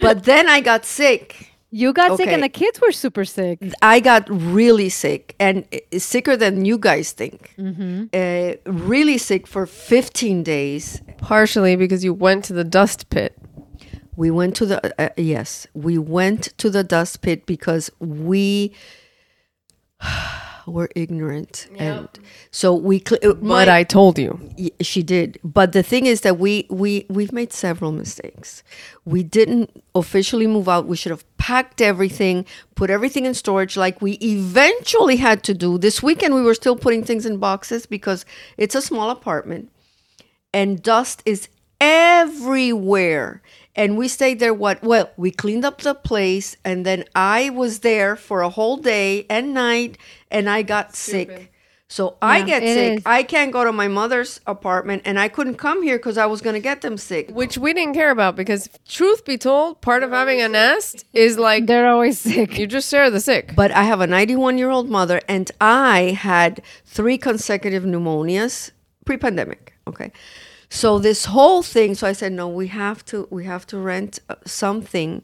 But 0.00 0.24
then 0.24 0.48
I 0.48 0.60
got 0.60 0.84
sick. 0.84 1.52
You 1.70 1.92
got 1.92 2.10
sick 2.16 2.26
and 2.34 2.42
the 2.42 2.48
kids 2.48 2.80
were 2.80 2.92
super 2.92 3.24
sick. 3.24 3.58
I 3.82 4.00
got 4.00 4.28
really 4.30 4.88
sick 4.88 5.34
and 5.38 5.66
uh, 5.72 5.98
sicker 5.98 6.36
than 6.36 6.64
you 6.64 6.78
guys 6.78 7.12
think. 7.12 7.54
Uh, 8.14 8.54
really 8.66 9.18
sick 9.18 9.46
for 9.46 9.66
15 9.66 10.42
days. 10.42 11.02
Partially 11.18 11.76
because 11.76 12.04
you 12.04 12.14
went 12.14 12.44
to 12.46 12.52
the 12.52 12.64
dust 12.64 13.10
pit. 13.10 13.36
We 14.16 14.30
went 14.30 14.56
to 14.56 14.66
the, 14.66 14.78
uh, 15.02 15.08
yes, 15.16 15.66
we 15.74 15.98
went 15.98 16.56
to 16.58 16.70
the 16.70 16.82
dust 16.84 17.20
pit 17.20 17.44
because 17.46 17.90
we, 17.98 18.72
we're 20.66 20.88
ignorant, 20.94 21.68
and 21.78 22.08
so 22.50 22.74
we. 22.74 23.02
Cl- 23.06 23.20
uh, 23.22 23.34
But 23.34 23.68
I 23.68 23.84
told 23.84 24.18
you. 24.18 24.38
She 24.80 25.02
did 25.02 25.38
but 25.44 25.72
the 25.72 25.82
thing 25.82 26.06
is 26.06 26.20
that 26.22 26.38
we 26.38 26.66
we 26.70 27.06
we've 27.08 27.32
made 27.32 27.52
several 27.52 27.92
mistakes 27.92 28.62
we 29.04 29.22
didn't 29.22 29.70
officially 29.94 30.46
move 30.46 30.68
out 30.68 30.86
we 30.86 30.96
should 30.96 31.10
have 31.10 31.24
packed 31.38 31.80
everything 31.80 32.44
put 32.74 32.90
everything 32.90 33.24
in 33.24 33.34
storage 33.34 33.76
like 33.76 34.00
we 34.02 34.12
eventually 34.22 35.16
had 35.16 35.42
to 35.42 35.54
do 35.54 35.78
this 35.78 36.02
weekend 36.02 36.34
we 36.34 36.42
were 36.42 36.54
still 36.54 36.76
putting 36.76 37.02
things 37.04 37.24
in 37.26 37.38
boxes 37.38 37.86
because 37.86 38.24
it's 38.56 38.74
a 38.74 38.82
small 38.82 39.10
apartment 39.10 39.70
and 40.52 40.82
dust 40.82 41.22
is 41.24 41.48
everywhere 41.80 43.42
and 43.74 43.98
we 43.98 44.08
stayed 44.08 44.40
there 44.40 44.54
what 44.54 44.82
well 44.82 45.10
we 45.16 45.30
cleaned 45.30 45.64
up 45.64 45.82
the 45.82 45.94
place 45.94 46.56
and 46.64 46.84
then 46.86 47.04
i 47.14 47.50
was 47.50 47.80
there 47.80 48.16
for 48.16 48.40
a 48.42 48.48
whole 48.48 48.76
day 48.76 49.26
and 49.28 49.52
night 49.54 49.98
and 50.30 50.48
i 50.48 50.62
got 50.62 50.96
sick 50.96 51.52
so 51.88 52.16
i 52.22 52.42
get 52.42 52.62
sick 52.62 52.98
is. 52.98 53.02
i 53.06 53.22
can't 53.22 53.52
go 53.52 53.62
to 53.62 53.72
my 53.72 53.86
mother's 53.86 54.40
apartment 54.46 55.02
and 55.04 55.18
i 55.20 55.28
couldn't 55.28 55.56
come 55.56 55.82
here 55.82 55.98
because 55.98 56.16
i 56.18 56.26
was 56.26 56.40
going 56.40 56.54
to 56.54 56.60
get 56.60 56.80
them 56.80 56.96
sick 56.96 57.30
Which 57.30 57.58
we 57.58 57.72
didn't 57.74 57.94
care 57.94 58.10
about 58.10 58.34
because, 58.34 58.68
truth 58.88 59.24
be 59.24 59.38
told, 59.38 59.80
part 59.82 60.02
of 60.02 60.10
having 60.10 60.40
a 60.40 60.48
nest 60.48 61.04
is 61.12 61.38
like 61.38 61.66
They're 61.66 61.86
always 61.88 62.18
sick. 62.18 62.58
you 62.58 62.66
just 62.66 62.90
share 62.90 63.10
the 63.10 63.20
sick. 63.20 63.52
but 63.54 63.70
i 63.70 63.82
have 63.84 64.00
a 64.00 64.06
91 64.06 64.58
year 64.58 64.70
old 64.70 64.88
mother 64.88 65.20
and 65.28 65.50
i 65.60 66.16
had 66.18 66.62
three 66.86 67.18
consecutive 67.18 67.84
pneumonias 67.84 68.70
pre-pandemic 69.04 69.74
okay 69.86 70.10
so 70.68 70.98
this 70.98 71.26
whole 71.26 71.62
thing 71.62 71.94
so 71.94 72.06
i 72.06 72.12
said 72.12 72.32
no 72.32 72.48
we 72.48 72.68
have 72.68 73.04
to 73.04 73.26
we 73.30 73.44
have 73.44 73.66
to 73.66 73.78
rent 73.78 74.18
uh, 74.28 74.34
something. 74.44 75.22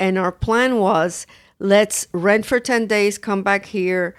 And 0.00 0.16
our 0.16 0.30
plan 0.30 0.78
was 0.78 1.26
let's 1.58 2.06
rent 2.12 2.46
for 2.46 2.60
10 2.60 2.86
days 2.86 3.18
come 3.18 3.42
back 3.42 3.66
here 3.66 4.14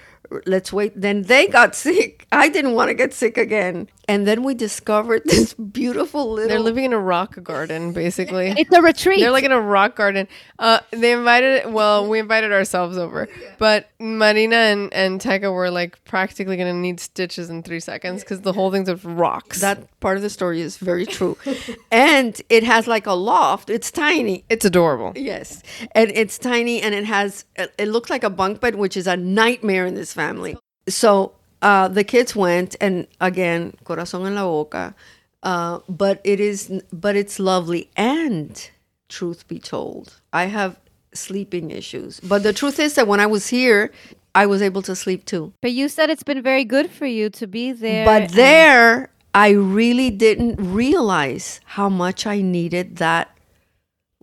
let's 0.46 0.72
wait. 0.72 1.00
Then 1.00 1.24
they 1.24 1.48
got 1.48 1.76
sick. 1.86 2.28
I 2.32 2.50
didn't 2.50 2.74
want 2.74 2.90
to 2.90 2.94
get 2.94 3.14
sick 3.14 3.38
again 3.38 3.88
and 4.10 4.28
then 4.28 4.44
we 4.44 4.56
discovered 4.56 5.22
this 5.26 5.54
beautiful 5.54 6.32
little 6.32 6.50
They're 6.50 6.60
living 6.60 6.84
in 6.84 6.94
a 6.94 7.00
rock 7.00 7.42
garden, 7.44 7.94
basically. 7.94 8.56
It's 8.60 8.76
a 8.76 8.82
retreat. 8.82 9.22
They're 9.22 9.32
like 9.32 9.46
in 9.46 9.52
a 9.52 9.62
rock 9.62 9.96
garden. 9.96 10.28
Uh, 10.58 10.80
they 10.92 11.14
invited, 11.14 11.72
well, 11.72 12.10
we 12.10 12.20
invited 12.20 12.52
ourselves 12.52 12.98
over, 12.98 13.30
but 13.58 13.90
Marina 14.00 14.56
and, 14.56 14.94
and 14.94 15.22
Teka 15.22 15.54
were 15.54 15.72
like 15.72 16.04
practically 16.04 16.58
going 16.58 16.74
to 16.74 16.80
need 16.80 17.00
stitches 17.00 17.50
in 17.50 17.64
three 17.64 17.80
seconds 17.80 18.24
because 18.24 18.42
the 18.42 18.52
whole 18.52 18.72
thing's 18.72 18.90
of 18.90 19.06
rocks. 19.06 19.62
that 19.62 20.00
part 20.00 20.18
of 20.18 20.24
the 20.24 20.30
story 20.30 20.62
is 20.62 20.78
very 20.78 21.06
true 21.06 21.38
and 21.92 22.42
it 22.50 22.64
has 22.64 22.88
like 22.88 23.06
a 23.06 23.14
loft 23.14 23.70
it's 23.70 23.92
tiny 23.92 24.44
it's 24.50 24.66
adorable. 24.66 25.14
Yes, 25.16 25.62
and 25.94 26.12
it's 26.12 26.38
tiny, 26.38 26.82
and 26.82 26.96
it 26.96 27.06
has 27.06 27.46
it 27.56 27.88
looks 27.88 28.10
like 28.10 28.24
a 28.24 28.30
bunk 28.30 28.60
bed, 28.60 28.76
which 28.76 28.98
is 28.98 29.08
a 29.08 29.16
nightmare 29.16 29.86
in 29.86 29.94
this 29.94 30.12
family. 30.14 30.58
So 30.88 31.34
uh, 31.62 31.88
the 31.88 32.04
kids 32.04 32.36
went, 32.36 32.76
and 32.80 33.08
again, 33.20 33.74
corazón 33.84 34.26
en 34.26 34.36
la 34.36 34.44
boca. 34.44 34.96
Uh, 35.42 35.80
but 35.88 36.20
it 36.24 36.40
is, 36.40 36.70
but 36.92 37.16
it's 37.16 37.40
lovely. 37.40 37.90
And 37.96 38.70
truth 39.08 39.48
be 39.48 39.60
told, 39.60 40.20
I 40.34 40.46
have 40.46 40.78
sleeping 41.14 41.72
issues. 41.72 42.20
But 42.20 42.44
the 42.44 42.54
truth 42.54 42.80
is 42.80 42.96
that 42.96 43.08
when 43.08 43.20
I 43.20 43.26
was 43.26 43.48
here, 43.48 43.92
I 44.36 44.46
was 44.46 44.62
able 44.62 44.82
to 44.84 44.96
sleep 44.96 45.26
too. 45.26 45.54
but 45.62 45.72
you 45.72 45.90
said 45.90 46.10
it's 46.10 46.24
been 46.24 46.42
very 46.42 46.64
good 46.64 46.92
for 46.92 47.06
you 47.06 47.30
to 47.32 47.48
be 47.48 47.72
there. 47.72 48.06
But 48.06 48.24
and- 48.24 48.32
there, 48.32 49.10
I 49.34 49.50
really 49.52 50.10
didn't 50.10 50.56
realize 50.58 51.60
how 51.66 51.90
much 51.90 52.26
I 52.28 52.42
needed 52.42 52.98
that. 52.98 53.36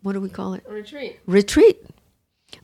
What 0.03 0.13
do 0.13 0.21
we 0.21 0.29
call 0.29 0.55
it? 0.55 0.65
Retreat. 0.69 1.19
retreat. 1.27 1.85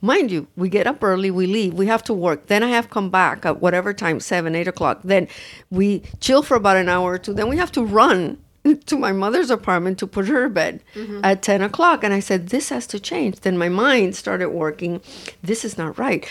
Mind 0.01 0.31
you, 0.31 0.47
we 0.57 0.69
get 0.69 0.87
up 0.87 1.03
early, 1.03 1.31
we 1.31 1.47
leave, 1.47 1.75
we 1.75 1.87
have 1.87 2.03
to 2.05 2.15
work. 2.15 2.47
Then 2.47 2.63
I 2.63 2.69
have 2.69 2.91
come 2.91 3.11
back 3.11 3.45
at 3.45 3.61
whatever 3.61 3.93
time, 3.93 4.21
seven, 4.21 4.55
eight 4.55 4.69
o'clock. 4.69 5.01
Then 5.05 5.29
we 5.71 6.03
chill 6.21 6.43
for 6.43 6.57
about 6.57 6.77
an 6.77 6.89
hour 6.89 7.13
or 7.13 7.19
two. 7.19 7.35
Then 7.35 7.49
we 7.49 7.57
have 7.57 7.73
to 7.73 7.85
run 7.85 8.39
to 8.87 8.97
my 8.97 9.13
mother's 9.13 9.51
apartment 9.51 9.99
to 9.99 10.07
put 10.07 10.29
her 10.29 10.45
to 10.45 10.51
bed 10.51 10.83
mm-hmm. 10.95 11.21
at 11.23 11.43
10 11.43 11.63
o'clock. 11.63 12.05
And 12.05 12.15
I 12.15 12.21
said, 12.21 12.49
This 12.49 12.69
has 12.69 12.87
to 12.89 13.01
change. 13.01 13.41
Then 13.41 13.59
my 13.59 13.69
mind 13.69 14.17
started 14.17 14.51
working. 14.51 15.01
This 15.43 15.65
is 15.65 15.77
not 15.79 15.99
right. 15.99 16.29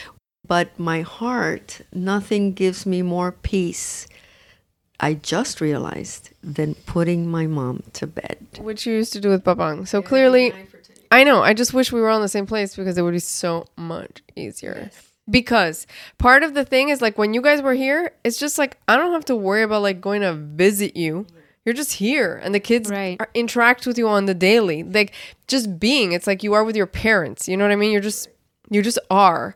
But 0.48 0.78
my 0.80 1.02
heart, 1.02 1.82
nothing 1.94 2.54
gives 2.54 2.86
me 2.86 3.02
more 3.02 3.32
peace. 3.32 4.08
I 5.00 5.16
just 5.16 5.62
realized 5.62 6.30
than 6.44 6.76
putting 6.76 7.30
my 7.30 7.48
mom 7.48 7.84
to 7.94 8.06
bed. 8.06 8.38
Which 8.60 8.86
you 8.86 8.94
used 8.94 9.14
to 9.14 9.20
do 9.20 9.30
with 9.30 9.44
Babang. 9.44 9.88
So 9.88 10.02
clearly, 10.02 10.54
I 11.12 11.24
know. 11.24 11.42
I 11.44 11.54
just 11.54 11.74
wish 11.74 11.92
we 11.92 12.00
were 12.02 12.10
all 12.10 12.16
in 12.18 12.22
the 12.22 12.30
same 12.30 12.46
place 12.46 12.76
because 12.76 12.98
it 12.98 13.02
would 13.02 13.12
be 13.14 13.20
so 13.20 13.66
much 13.78 14.22
easier. 14.36 14.90
Because 15.30 15.86
part 16.18 16.42
of 16.44 16.54
the 16.54 16.66
thing 16.66 16.90
is 16.90 17.02
like 17.02 17.18
when 17.18 17.34
you 17.34 17.42
guys 17.42 17.62
were 17.62 17.74
here, 17.74 18.12
it's 18.24 18.38
just 18.40 18.58
like 18.58 18.78
I 18.88 18.96
don't 18.98 19.12
have 19.12 19.26
to 19.26 19.36
worry 19.36 19.62
about 19.64 19.82
like 19.82 20.02
going 20.02 20.22
to 20.22 20.34
visit 20.34 20.96
you. 20.96 21.28
You're 21.64 21.76
just 21.76 21.94
here, 21.94 22.42
and 22.44 22.56
the 22.56 22.60
kids 22.60 22.90
Right. 22.90 23.18
are, 23.20 23.30
interact 23.36 23.86
with 23.86 23.96
you 23.96 24.08
on 24.08 24.26
the 24.26 24.34
daily. 24.34 24.82
Like 24.82 25.14
just 25.48 25.80
being, 25.80 26.12
it's 26.12 26.26
like 26.26 26.42
you 26.42 26.54
are 26.54 26.64
with 26.64 26.76
your 26.76 26.88
parents. 26.88 27.48
You 27.48 27.56
know 27.56 27.64
what 27.66 27.72
I 27.72 27.76
mean? 27.76 27.92
You're 27.92 28.02
just 28.02 28.30
you 28.70 28.82
just 28.82 28.98
are. 29.12 29.56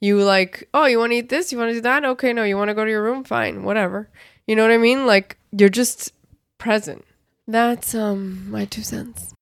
You 0.00 0.22
like, 0.22 0.68
oh, 0.72 0.86
you 0.86 0.98
want 0.98 1.12
to 1.12 1.16
eat 1.16 1.28
this? 1.28 1.52
You 1.52 1.58
want 1.58 1.68
to 1.70 1.74
do 1.74 1.80
that? 1.82 2.04
Okay, 2.04 2.32
no, 2.32 2.42
you 2.42 2.56
want 2.56 2.68
to 2.70 2.74
go 2.74 2.84
to 2.84 2.90
your 2.90 3.02
room? 3.02 3.22
Fine, 3.22 3.64
whatever. 3.64 4.08
You 4.46 4.56
know 4.56 4.62
what 4.62 4.72
I 4.72 4.78
mean? 4.78 5.06
Like 5.06 5.36
you're 5.52 5.68
just 5.68 6.12
present. 6.58 7.04
That's 7.46 7.94
um 7.94 8.50
my 8.50 8.64
two 8.64 8.82
cents. 8.82 9.34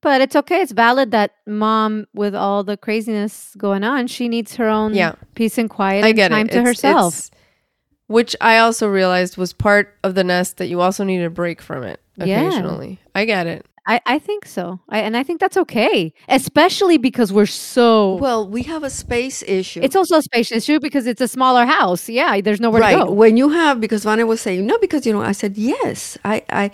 But 0.00 0.20
it's 0.20 0.36
okay. 0.36 0.60
It's 0.62 0.72
valid 0.72 1.10
that 1.10 1.32
mom, 1.46 2.06
with 2.14 2.34
all 2.34 2.62
the 2.62 2.76
craziness 2.76 3.52
going 3.58 3.82
on, 3.82 4.06
she 4.06 4.28
needs 4.28 4.54
her 4.56 4.68
own 4.68 4.94
Yeah. 4.94 5.14
peace 5.34 5.58
and 5.58 5.68
quiet 5.68 6.04
I 6.04 6.08
and 6.10 6.18
time 6.32 6.46
it. 6.46 6.52
to 6.52 6.58
It's- 6.58 6.66
herself. 6.66 7.14
it's- 7.14 7.30
which 8.06 8.34
I 8.40 8.58
also 8.58 8.88
realized 8.88 9.36
was 9.36 9.52
part 9.52 9.94
of 10.04 10.14
the 10.14 10.24
nest 10.24 10.56
that 10.58 10.68
you 10.68 10.80
also 10.80 11.04
need 11.04 11.22
a 11.22 11.30
break 11.30 11.60
from 11.60 11.82
it 11.82 12.00
Yeah. 12.16 12.40
occasionally. 12.42 13.00
I 13.14 13.24
get 13.24 13.46
it. 13.46 13.66
I, 13.88 14.02
I 14.04 14.18
think 14.18 14.44
so. 14.44 14.80
I, 14.90 14.98
and 15.00 15.16
I 15.16 15.22
think 15.22 15.40
that's 15.40 15.56
okay, 15.56 16.12
especially 16.28 16.98
because 16.98 17.32
we're 17.32 17.46
so. 17.46 18.16
Well, 18.16 18.46
we 18.46 18.62
have 18.64 18.84
a 18.84 18.90
space 18.90 19.42
issue. 19.44 19.80
it's 19.82 19.96
also 19.96 20.18
a 20.18 20.22
space 20.22 20.52
issue 20.52 20.78
because 20.78 21.06
it's 21.06 21.22
a 21.22 21.26
smaller 21.26 21.64
house. 21.64 22.06
Yeah, 22.06 22.38
there's 22.42 22.60
nowhere 22.60 22.82
right 22.82 22.98
to 22.98 23.06
go. 23.06 23.10
when 23.10 23.38
you 23.38 23.48
have 23.48 23.80
because 23.80 24.04
Vanya 24.04 24.26
was 24.26 24.42
saying 24.42 24.66
no 24.66 24.76
because 24.78 25.06
you 25.06 25.12
know 25.14 25.22
I 25.22 25.32
said 25.32 25.56
yes 25.56 26.18
I 26.24 26.42
I 26.50 26.70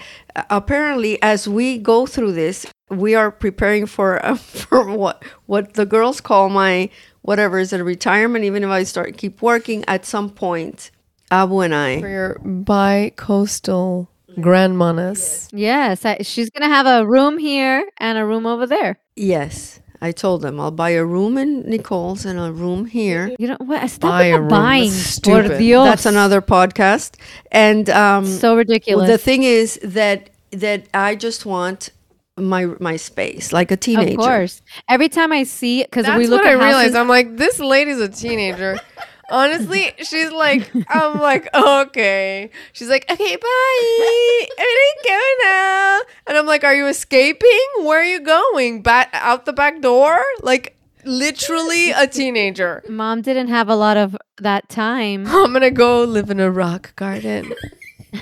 apparently 0.51 1.23
as 1.23 1.49
we 1.49 1.79
go 1.79 2.05
through 2.05 2.33
this 2.33 2.67
we 2.91 3.15
are 3.15 3.31
preparing 3.31 3.87
for 3.87 4.25
uh, 4.27 4.35
for 4.37 4.91
what 4.91 5.23
what 5.47 5.75
the 5.75 5.87
girls 5.87 6.21
call 6.21 6.49
my 6.49 6.91
whatever 7.23 7.59
is 7.61 7.73
it 7.73 7.81
a 7.81 7.85
retirement 7.85 8.45
even 8.45 8.65
if 8.65 8.71
I 8.71 8.83
start 8.83 9.17
keep 9.17 9.41
working 9.41 9.85
at 9.87 10.05
some 10.05 10.31
point 10.31 10.91
Abu 11.31 11.61
and 11.61 11.75
I 11.75 12.01
For 12.01 12.09
your 12.09 12.39
bi-coastal 12.41 14.11
grandmanas. 14.37 15.49
Yes, 15.53 16.05
I, 16.05 16.19
she's 16.23 16.51
gonna 16.51 16.69
have 16.73 16.87
a 16.87 17.07
room 17.07 17.39
here 17.39 17.89
and 17.99 18.19
a 18.19 18.25
room 18.25 18.47
over 18.47 18.67
there. 18.67 18.99
yes 19.17 19.81
I 20.03 20.13
told 20.13 20.43
them 20.43 20.61
I'll 20.61 20.71
buy 20.71 20.91
a 20.91 21.05
room 21.05 21.39
in 21.39 21.63
Nicole's 21.63 22.27
and 22.27 22.39
a 22.39 22.53
room 22.53 22.85
here 22.85 23.35
You 23.39 23.49
know 23.49 23.57
what? 23.61 23.83
I 23.83 23.87
stop 23.87 24.11
Buy 24.11 24.27
with 24.27 24.35
a 24.35 24.37
the 24.37 24.41
room. 24.41 24.49
buying. 24.51 24.91
That's 24.91 25.21
Por 25.21 25.43
stupid. 25.43 25.59
Dios. 25.59 25.85
that's 25.87 26.05
another 26.07 26.43
podcast 26.43 27.17
and 27.51 27.89
um 27.89 28.27
So 28.27 28.57
ridiculous. 28.57 29.09
The 29.09 29.17
thing 29.19 29.45
is 29.45 29.79
that 29.83 30.31
that 30.51 30.87
I 30.93 31.15
just 31.15 31.47
want 31.47 31.91
my 32.37 32.67
my 32.81 32.97
space 32.97 33.53
like 33.53 33.71
a 33.71 33.77
teenager. 33.77 34.11
Of 34.21 34.27
course. 34.27 34.63
Every 34.89 35.09
time 35.09 35.33
I 35.33 35.45
see, 35.45 35.85
because 35.85 36.07
we 36.19 36.27
look 36.27 36.43
what 36.43 36.49
I 36.49 36.55
at 36.55 36.59
realized. 36.59 36.77
houses, 36.79 36.95
I'm 36.97 37.09
like, 37.09 37.37
this 37.37 37.59
lady's 37.61 38.01
a 38.01 38.09
teenager. 38.09 38.77
Honestly, 39.35 39.91
she's 39.99 40.31
like, 40.31 40.71
I'm 40.89 41.19
like, 41.21 41.49
okay. 41.53 42.51
She's 42.73 42.89
like, 42.89 43.05
okay, 43.11 43.37
bye. 43.37 44.47
I'm 44.59 44.65
gonna 44.65 45.03
go 45.05 45.21
now. 45.43 46.01
And 46.29 46.39
I'm 46.39 46.47
like, 46.47 46.63
are 46.63 46.75
you 46.75 46.87
escaping? 46.87 47.67
Where 47.81 48.01
are 48.01 48.05
you 48.05 48.21
going? 48.21 48.83
Back 48.83 49.11
out 49.13 49.45
the 49.45 49.53
back 49.53 49.81
door? 49.81 50.23
Like, 50.41 50.77
literally 51.05 51.91
a 51.91 52.07
teenager. 52.07 52.85
mom 52.89 53.23
didn't 53.23 53.49
have 53.49 53.69
a 53.69 53.75
lot 53.75 53.97
of 53.97 54.17
that 54.39 54.69
time. 54.69 55.27
I'm 55.29 55.53
gonna 55.53 55.73
go 55.73 56.05
live 56.05 56.31
in 56.31 56.39
a 56.39 56.51
rock 56.51 56.95
garden. 56.95 57.55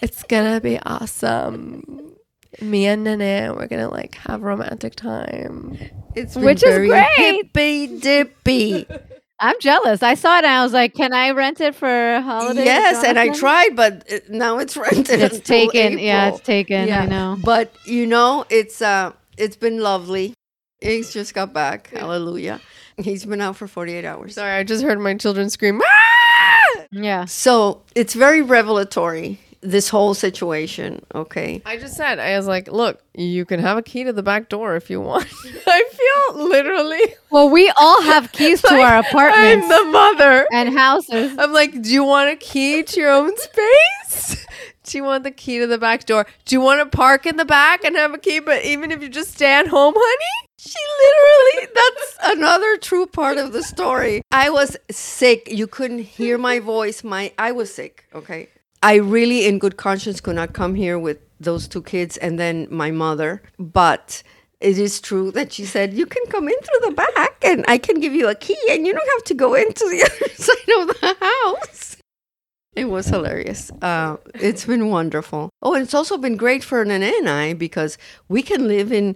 it's 0.00 0.22
gonna 0.22 0.60
be 0.60 0.78
awesome. 0.78 2.14
Me 2.60 2.86
and 2.86 3.02
Nene, 3.02 3.56
we're 3.56 3.66
gonna 3.66 3.88
like 3.88 4.14
have 4.14 4.42
romantic 4.42 4.94
time. 4.94 5.76
It's 6.14 6.36
Which 6.36 6.62
is 6.62 6.76
great. 6.86 7.08
hippy 7.16 7.98
dippy. 7.98 8.86
I'm 9.42 9.58
jealous. 9.60 10.04
I 10.04 10.14
saw 10.14 10.36
it 10.38 10.44
and 10.44 10.46
I 10.54 10.62
was 10.62 10.72
like, 10.72 10.94
can 10.94 11.12
I 11.12 11.32
rent 11.32 11.60
it 11.60 11.74
for 11.74 12.20
holidays? 12.20 12.64
yes, 12.64 13.02
and 13.04 13.18
I 13.18 13.30
tried, 13.30 13.74
but 13.74 14.04
it, 14.06 14.30
now 14.30 14.58
it's 14.58 14.76
rented. 14.86 15.20
It's 15.20 15.36
until 15.38 15.68
taken. 15.68 15.98
Yeah, 15.98 16.28
it's 16.28 16.40
taken. 16.40 16.90
I 16.92 17.06
know. 17.06 17.36
But 17.44 17.74
you 17.84 18.06
know, 18.06 18.44
it's 18.50 18.80
uh, 18.80 19.12
it's 19.36 19.56
been 19.56 19.80
lovely. 19.80 20.34
Iggs 20.80 21.12
just 21.12 21.34
got 21.34 21.52
back. 21.52 21.88
Hallelujah. 21.88 22.60
He's 22.98 23.24
been 23.24 23.40
out 23.40 23.56
for 23.56 23.66
48 23.66 24.04
hours. 24.04 24.34
Sorry, 24.34 24.52
I 24.52 24.62
just 24.62 24.84
heard 24.84 25.00
my 25.00 25.14
children 25.14 25.50
scream. 25.50 25.82
"Ah!" 25.84 26.84
Yeah. 26.92 27.24
So 27.24 27.82
it's 27.96 28.14
very 28.14 28.42
revelatory. 28.42 29.40
This 29.62 29.88
whole 29.88 30.12
situation. 30.14 31.04
Okay. 31.14 31.62
I 31.64 31.76
just 31.76 31.96
said, 31.96 32.18
I 32.18 32.36
was 32.36 32.46
like, 32.46 32.68
look, 32.70 33.00
you 33.14 33.44
can 33.44 33.60
have 33.60 33.78
a 33.78 33.82
key 33.82 34.04
to 34.04 34.12
the 34.12 34.22
back 34.22 34.48
door 34.48 34.76
if 34.76 34.90
you 34.90 35.00
want. 35.00 35.26
I 35.66 35.84
feel 36.32 36.44
literally 36.48 37.14
Well, 37.30 37.48
we 37.48 37.70
all 37.76 38.02
have 38.02 38.32
keys 38.32 38.60
to 38.62 38.74
our 38.74 38.98
apartments. 38.98 39.64
I'm 39.64 39.86
the 39.86 39.90
mother. 39.92 40.46
and 40.52 40.76
houses. 40.76 41.36
I'm 41.38 41.52
like, 41.52 41.80
do 41.80 41.90
you 41.92 42.04
want 42.04 42.30
a 42.30 42.36
key 42.36 42.82
to 42.82 43.00
your 43.00 43.10
own 43.10 43.36
space? 43.36 44.46
Do 44.84 44.98
you 44.98 45.04
want 45.04 45.22
the 45.22 45.30
key 45.30 45.60
to 45.60 45.68
the 45.68 45.78
back 45.78 46.06
door? 46.06 46.26
Do 46.44 46.56
you 46.56 46.60
want 46.60 46.80
to 46.80 46.96
park 46.96 47.24
in 47.24 47.36
the 47.36 47.44
back 47.44 47.84
and 47.84 47.94
have 47.94 48.12
a 48.14 48.18
key? 48.18 48.40
But 48.40 48.64
even 48.64 48.90
if 48.90 49.00
you 49.00 49.08
just 49.08 49.32
stay 49.32 49.52
at 49.52 49.68
home, 49.68 49.94
honey? 49.96 50.48
She 50.58 50.74
literally, 51.04 51.72
that's 51.74 52.36
another 52.36 52.76
true 52.78 53.06
part 53.06 53.38
of 53.38 53.52
the 53.52 53.62
story. 53.62 54.22
I 54.32 54.50
was 54.50 54.76
sick. 54.90 55.48
You 55.52 55.68
couldn't 55.68 56.00
hear 56.00 56.36
my 56.36 56.58
voice. 56.58 57.04
My 57.04 57.32
I 57.38 57.52
was 57.52 57.72
sick, 57.72 58.06
okay? 58.12 58.48
I 58.82 58.96
really 58.96 59.46
in 59.46 59.58
good 59.58 59.76
conscience 59.76 60.20
could 60.20 60.36
not 60.36 60.52
come 60.52 60.74
here 60.74 60.98
with 60.98 61.18
those 61.40 61.68
two 61.68 61.82
kids 61.82 62.16
and 62.16 62.38
then 62.38 62.66
my 62.70 62.90
mother, 62.90 63.42
but 63.58 64.22
it 64.60 64.78
is 64.78 65.00
true 65.00 65.30
that 65.32 65.52
she 65.52 65.64
said 65.64 65.92
you 65.94 66.06
can 66.06 66.24
come 66.26 66.48
in 66.48 66.54
through 66.60 66.88
the 66.90 66.94
back 66.94 67.44
and 67.44 67.64
I 67.68 67.78
can 67.78 68.00
give 68.00 68.12
you 68.12 68.28
a 68.28 68.34
key 68.34 68.58
and 68.70 68.86
you 68.86 68.92
don't 68.92 69.08
have 69.16 69.24
to 69.24 69.34
go 69.34 69.54
into 69.54 69.84
the 69.88 70.02
other 70.10 70.34
side 70.34 70.80
of 70.80 71.00
the 71.00 71.16
house. 71.20 71.91
It 72.74 72.86
was 72.86 73.06
hilarious. 73.06 73.70
Uh, 73.82 74.16
it's 74.36 74.64
been 74.64 74.88
wonderful. 74.88 75.50
Oh, 75.62 75.74
and 75.74 75.82
it's 75.82 75.92
also 75.92 76.16
been 76.16 76.36
great 76.36 76.64
for 76.64 76.82
Nene 76.86 77.02
and 77.02 77.28
I 77.28 77.52
because 77.52 77.98
we 78.28 78.40
can 78.40 78.66
live 78.66 78.90
in, 78.90 79.14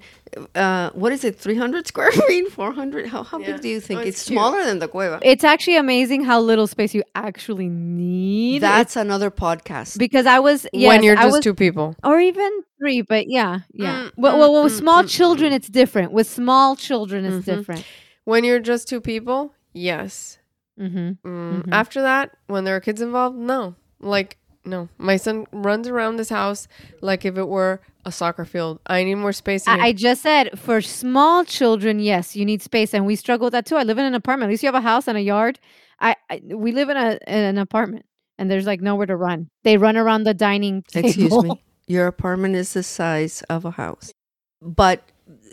uh, 0.55 0.91
what 0.91 1.11
is 1.13 1.25
it, 1.25 1.39
300 1.39 1.87
square 1.87 2.13
feet, 2.29 2.53
400? 2.53 3.07
How, 3.07 3.23
how 3.23 3.39
Yeah. 3.39 3.53
big 3.53 3.63
do 3.63 3.69
you 3.71 3.81
think? 3.81 4.01
Oh, 4.01 4.03
it's 4.03 4.19
it's 4.19 4.27
smaller 4.27 4.63
than 4.63 4.79
the 4.79 4.89
cueva. 4.89 5.21
It's 5.23 5.43
actually 5.43 5.79
amazing 5.79 6.25
how 6.25 6.39
little 6.39 6.67
space 6.67 6.93
you 6.95 7.03
actually 7.15 7.69
need. 7.71 8.61
That's 8.61 8.95
another 8.95 9.31
podcast. 9.31 9.97
because 9.97 10.27
I 10.27 10.39
was 10.39 10.67
yes, 10.75 10.89
when 10.89 11.03
you're 11.03 11.17
just 11.17 11.33
was, 11.37 11.43
two 11.43 11.55
people. 11.55 11.97
or 12.05 12.21
even 12.21 12.51
three, 12.79 13.01
but 13.01 13.27
yeah, 13.29 13.61
yeah. 13.73 14.01
Mm, 14.01 14.13
well, 14.19 14.35
mm, 14.35 14.39
well, 14.39 14.65
with 14.65 14.73
mm, 14.75 14.79
small 14.79 15.03
mm, 15.03 15.09
children, 15.09 15.55
it's 15.55 15.69
different. 15.69 16.13
With 16.13 16.29
small 16.29 16.77
children, 16.77 17.25
it's 17.25 17.47
Mhm. 17.47 17.57
different. 17.57 17.85
When 18.25 18.45
you're 18.45 18.61
just 18.61 18.87
two 18.87 19.01
people, 19.01 19.55
yes. 19.73 20.37
Mm-hmm. 20.79 21.29
Mm, 21.29 21.63
Mhm. 21.65 21.73
After 21.73 22.03
that, 22.03 22.31
when 22.47 22.65
there 22.65 22.77
are 22.77 22.81
kids 22.81 23.01
involved, 23.01 23.37
no. 23.37 23.75
Like, 24.01 24.37
no. 24.65 24.89
My 24.99 25.17
son 25.17 25.47
runs 25.53 25.89
around 25.89 26.17
this 26.17 26.29
house 26.29 26.69
like 27.01 27.25
if 27.25 27.37
it 27.39 27.49
were 27.49 27.81
a 28.05 28.13
soccer 28.13 28.45
field. 28.45 28.79
I 28.87 29.05
need 29.05 29.15
more 29.17 29.33
space. 29.33 29.67
I. 29.67 29.79
I 29.89 29.93
just 29.93 30.23
said 30.23 30.59
for 30.59 30.81
small 30.81 31.45
children, 31.45 31.99
yes, 32.01 32.37
you 32.37 32.45
need 32.45 32.63
space, 32.63 32.93
and 32.95 33.07
we 33.07 33.17
struggle 33.17 33.47
with 33.47 33.53
that 33.53 33.67
too. 33.67 33.77
I 33.77 33.83
live 33.85 33.99
in 33.99 34.05
an 34.05 34.15
apartment. 34.15 34.49
At 34.49 34.53
least 34.53 34.63
you 34.63 34.69
have 34.69 34.75
a 34.75 34.81
house 34.81 35.09
and 35.09 35.17
a 35.17 35.23
yard. 35.23 35.59
I, 36.01 36.15
I 36.31 36.41
we 36.45 36.73
live 36.73 36.89
in 36.91 36.97
a 36.97 37.19
in 37.27 37.39
an 37.45 37.59
apartment, 37.59 38.05
and 38.39 38.51
there's 38.51 38.67
like 38.67 38.81
nowhere 38.81 39.07
to 39.07 39.17
run. 39.17 39.49
They 39.65 39.77
run 39.79 39.97
around 39.97 40.25
the 40.25 40.35
dining 40.35 40.83
table. 40.83 41.09
Excuse 41.09 41.43
me. 41.43 41.63
Your 41.89 42.07
apartment 42.09 42.55
is 42.57 42.73
the 42.75 42.83
size 42.83 43.43
of 43.49 43.65
a 43.65 43.71
house. 43.71 44.13
But 44.61 45.03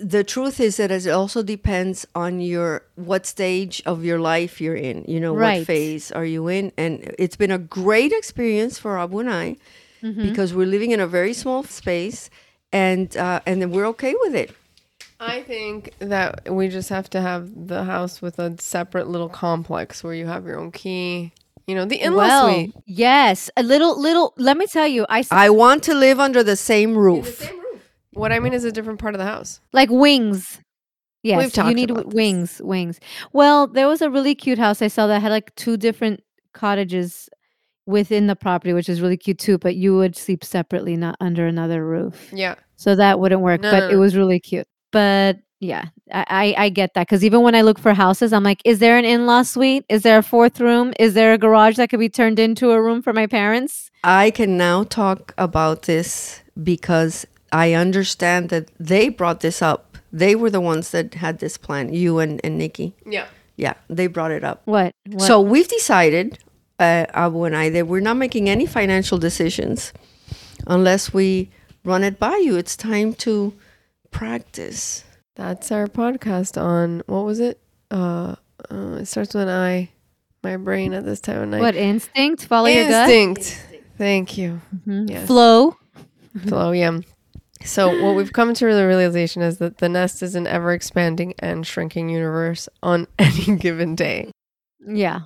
the 0.04 0.24
truth 0.24 0.60
is 0.60 0.78
that 0.78 0.92
it 0.92 1.08
also 1.08 1.42
depends 1.42 2.06
on 2.14 2.40
your 2.42 2.84
what 2.96 3.26
stage 3.26 3.82
of 3.86 4.04
your 4.06 4.20
life 4.20 4.62
you're 4.62 4.76
in. 4.76 5.04
You 5.08 5.20
know, 5.20 5.34
Right. 5.36 5.60
what 5.60 5.68
phase 5.68 6.12
are 6.12 6.26
you 6.26 6.48
in? 6.48 6.72
And 6.78 7.14
it's 7.18 7.36
been 7.36 7.52
a 7.52 7.58
great 7.58 8.12
experience 8.12 8.78
for 8.78 8.98
Abu 9.00 9.20
and 9.20 9.30
I 9.30 9.58
Mm-hmm. 10.04 10.28
because 10.30 10.54
we're 10.54 10.68
living 10.68 10.92
in 10.92 11.00
a 11.00 11.08
very 11.08 11.34
small 11.34 11.64
space 11.64 12.30
and 12.74 13.16
uh, 13.16 13.40
and 13.46 13.62
then 13.62 13.72
we're 13.72 13.86
okay 13.88 14.14
with 14.22 14.36
it. 14.36 14.52
I 15.20 15.42
think 15.44 15.94
that 16.00 16.52
we 16.54 16.68
just 16.68 16.90
have 16.90 17.10
to 17.12 17.22
have 17.22 17.68
the 17.68 17.86
house 17.86 18.22
with 18.22 18.38
a 18.38 18.54
separate 18.60 19.08
little 19.08 19.30
complex 19.30 20.04
where 20.04 20.14
you 20.14 20.26
have 20.28 20.46
your 20.46 20.60
own 20.60 20.72
key. 20.72 21.32
You 21.68 21.76
know, 21.76 21.86
the 21.86 22.02
in-law 22.02 22.18
well, 22.28 22.48
suite. 22.50 22.74
yes, 22.86 23.50
a 23.56 23.64
little 23.64 23.98
little. 23.98 24.34
Let 24.36 24.58
me 24.58 24.66
tell 24.68 24.88
you, 24.88 25.06
I. 25.08 25.24
I 25.32 25.50
want 25.50 25.84
to 25.84 25.94
live 25.94 26.20
under 26.20 26.44
the 26.44 26.58
same 26.58 26.98
roof. 26.98 27.50
What 28.13 28.32
I 28.32 28.39
mean 28.39 28.54
is 28.54 28.63
a 28.63 28.71
different 28.71 28.99
part 28.99 29.15
of 29.15 29.19
the 29.19 29.26
house. 29.26 29.60
like 29.71 29.89
wings. 29.89 30.60
Yes, 31.23 31.43
you 31.45 31.49
talked 31.52 31.76
need 31.76 31.89
about 31.89 32.04
w- 32.04 32.10
this. 32.12 32.15
wings, 32.15 32.62
wings. 32.63 32.99
Well, 33.32 33.67
there 33.67 33.88
was 33.88 34.02
a 34.02 34.10
really 34.10 34.36
cute 34.36 34.60
house 34.60 34.82
I 34.82 34.89
saw 34.89 35.08
that 35.08 35.21
had 35.21 35.32
like 35.32 35.56
two 35.56 35.78
different 35.78 36.21
cottages 36.54 37.30
within 37.86 38.28
the 38.28 38.36
property, 38.36 38.73
which 38.73 38.89
is 38.89 38.99
really 39.02 39.15
cute 39.15 39.39
too. 39.39 39.58
But 39.58 39.76
you 39.76 39.95
would 39.95 40.17
sleep 40.17 40.43
separately, 40.43 40.97
not 40.97 41.15
under 41.21 41.47
another 41.47 41.86
roof. 41.86 42.30
Yeah. 42.34 42.56
So 42.76 42.95
that 42.95 43.19
wouldn't 43.19 43.41
work. 43.41 43.62
No, 43.62 43.71
but 43.71 43.80
no, 43.88 43.89
it 43.89 43.95
was 43.95 44.17
really 44.17 44.39
cute. 44.39 44.67
But 44.91 45.38
yeah, 45.62 45.86
I, 46.12 46.26
I, 46.30 46.56
I 46.65 46.69
get 46.69 46.93
that 46.95 47.08
because 47.08 47.23
even 47.23 47.41
when 47.41 47.56
I 47.56 47.62
look 47.62 47.80
for 47.80 47.93
houses, 47.93 48.34
I'm 48.34 48.43
like, 48.43 48.62
is 48.65 48.80
there 48.80 48.97
an 48.97 49.06
in-law 49.06 49.43
suite? 49.43 49.86
Is 49.88 50.04
there 50.04 50.17
a 50.17 50.23
fourth 50.23 50.60
room? 50.60 50.93
Is 50.99 51.13
there 51.13 51.32
a 51.32 51.38
garage 51.38 51.78
that 51.78 51.89
could 51.89 52.02
be 52.02 52.10
turned 52.10 52.38
into 52.38 52.71
a 52.71 52.82
room 52.82 53.02
for 53.02 53.13
my 53.13 53.28
parents? 53.28 53.89
I 54.04 54.30
can 54.32 54.58
now 54.58 54.84
talk 54.84 55.34
about 55.38 55.84
this 55.84 56.41
because 56.62 57.26
I 57.54 57.74
understand 57.74 58.50
that 58.50 58.70
they 58.80 59.10
brought 59.10 59.42
this 59.42 59.62
up. 59.62 59.98
They 60.12 60.36
were 60.36 60.50
the 60.50 60.60
ones 60.60 60.89
that 60.92 61.13
had 61.13 61.38
this 61.39 61.58
plan, 61.58 61.94
you 61.94 62.20
and, 62.20 62.42
and 62.44 62.58
Nikki. 62.58 62.96
Yeah. 63.06 63.28
Yeah, 63.56 63.76
they 63.88 64.08
brought 64.08 64.32
it 64.32 64.44
up. 64.44 64.63
What? 64.66 64.96
what? 65.06 65.22
So 65.22 65.39
we've 65.39 65.68
decided, 65.68 66.39
uh, 66.80 67.06
Abu 67.13 67.44
and 67.44 67.56
I, 67.56 67.70
that 67.70 67.88
we're 67.88 68.00
not 68.00 68.18
making 68.18 68.50
any 68.50 68.66
financial 68.66 69.20
decisions 69.20 69.94
unless 70.66 71.13
we 71.13 71.52
run 71.86 72.04
it 72.04 72.18
by 72.18 72.38
you. 72.38 72.56
It's 72.58 72.76
time 72.76 73.13
to 73.16 73.54
practice. 74.10 75.04
That's 75.36 75.72
our 75.72 75.88
podcast 75.88 76.60
on 76.60 77.04
what 77.06 77.26
was 77.26 77.39
it? 77.39 77.60
Uh, 77.92 78.36
uh 78.72 78.98
it 79.02 79.06
starts 79.06 79.34
with 79.36 79.44
an 79.44 79.50
I. 79.50 79.89
My 80.44 80.58
brain 80.58 80.94
at 80.94 81.06
this 81.06 81.22
time 81.22 81.42
of 81.42 81.50
night. 81.50 81.62
what 81.62 81.76
instinct? 81.76 82.46
Follow 82.48 82.68
your 82.68 82.89
gut. 82.89 83.10
Instinct. 83.10 83.66
Thank 83.98 84.38
you. 84.38 84.60
Mhm. 84.86 85.10
Yes. 85.10 85.28
Flow. 85.28 85.78
Flow, 86.48 86.72
yeah. 86.72 87.00
So 87.65 88.04
what 88.04 88.15
we've 88.15 88.34
come 88.34 88.54
to 88.54 88.65
the 88.73 88.88
realization 88.88 89.41
is 89.41 89.58
that 89.58 89.78
the 89.78 89.89
nest 89.89 90.21
is 90.21 90.36
an 90.36 90.47
ever 90.47 90.73
expanding 90.73 91.34
and 91.39 91.65
shrinking 91.65 92.10
universe 92.10 92.67
on 92.82 93.08
any 93.19 93.58
given 93.58 93.95
day. 93.95 94.32
Yeah. 94.86 95.21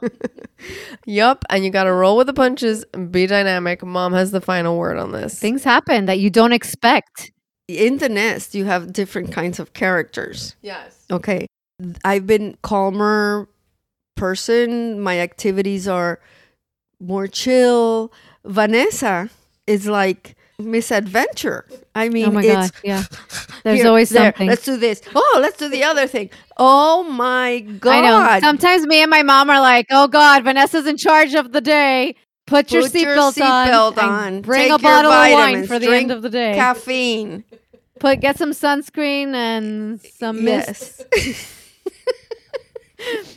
Yup, 1.05 1.43
and 1.49 1.65
you 1.65 1.71
gotta 1.71 1.91
roll 1.91 2.15
with 2.17 2.27
the 2.27 2.33
punches 2.33 2.85
be 2.85 3.25
dynamic. 3.25 3.83
Mom 3.83 4.13
has 4.13 4.31
the 4.31 4.41
final 4.41 4.77
word 4.77 4.97
on 4.97 5.11
this. 5.11 5.39
Things 5.39 5.63
happen 5.63 6.05
that 6.05 6.19
you 6.19 6.29
don't 6.29 6.53
expect. 6.53 7.31
In 7.67 7.97
the 7.97 8.07
nest, 8.07 8.55
you 8.55 8.65
have 8.65 8.93
different 8.93 9.31
kinds 9.31 9.59
of 9.59 9.73
characters. 9.73 10.55
yes. 10.61 11.05
Okay. 11.11 11.47
I've 12.05 12.25
been 12.25 12.57
calmer 12.63 13.49
person. 14.15 14.99
My 15.01 15.19
activities 15.19 15.87
are 15.87 16.19
more 16.99 17.27
chill. 17.27 18.11
Vanessa 18.45 19.29
is 19.67 19.85
like 19.87 20.36
misadventure. 20.59 21.65
I 21.93 22.07
oh 22.07 22.09
mean, 22.09 22.27
oh 22.27 22.31
my 22.31 22.43
it's 22.43 22.71
god. 22.71 22.81
Yeah. 22.83 23.03
There's 23.63 23.79
here, 23.79 23.87
always 23.87 24.09
there, 24.09 24.31
something. 24.31 24.47
Let's 24.47 24.65
do 24.65 24.77
this. 24.77 25.01
Oh, 25.13 25.39
let's 25.41 25.57
do 25.57 25.69
the 25.69 25.83
other 25.83 26.07
thing. 26.07 26.29
Oh 26.57 27.03
my 27.03 27.59
god. 27.59 27.91
I 27.91 28.01
know. 28.01 28.39
Sometimes 28.39 28.85
me 28.87 29.01
and 29.01 29.09
my 29.09 29.23
mom 29.23 29.49
are 29.49 29.59
like, 29.59 29.87
"Oh 29.91 30.07
God, 30.07 30.43
Vanessa's 30.43 30.87
in 30.87 30.97
charge 30.97 31.33
of 31.33 31.51
the 31.51 31.61
day. 31.61 32.15
Put, 32.45 32.71
your 32.71 32.83
Put 32.83 32.93
your 32.95 33.17
seatbelt 33.17 33.97
on, 33.97 34.09
on. 34.09 34.41
Bring 34.41 34.69
Take 34.69 34.79
a 34.79 34.81
bottle 34.81 35.11
of 35.11 35.31
wine 35.33 35.67
for 35.67 35.79
the 35.79 35.93
end 35.93 36.11
of 36.11 36.21
the 36.21 36.29
day. 36.29 36.53
Caffeine. 36.55 37.43
Put 37.99 38.21
get 38.21 38.37
some 38.37 38.51
sunscreen 38.51 39.33
and 39.33 39.99
some 40.01 40.43
mist. 40.43 41.03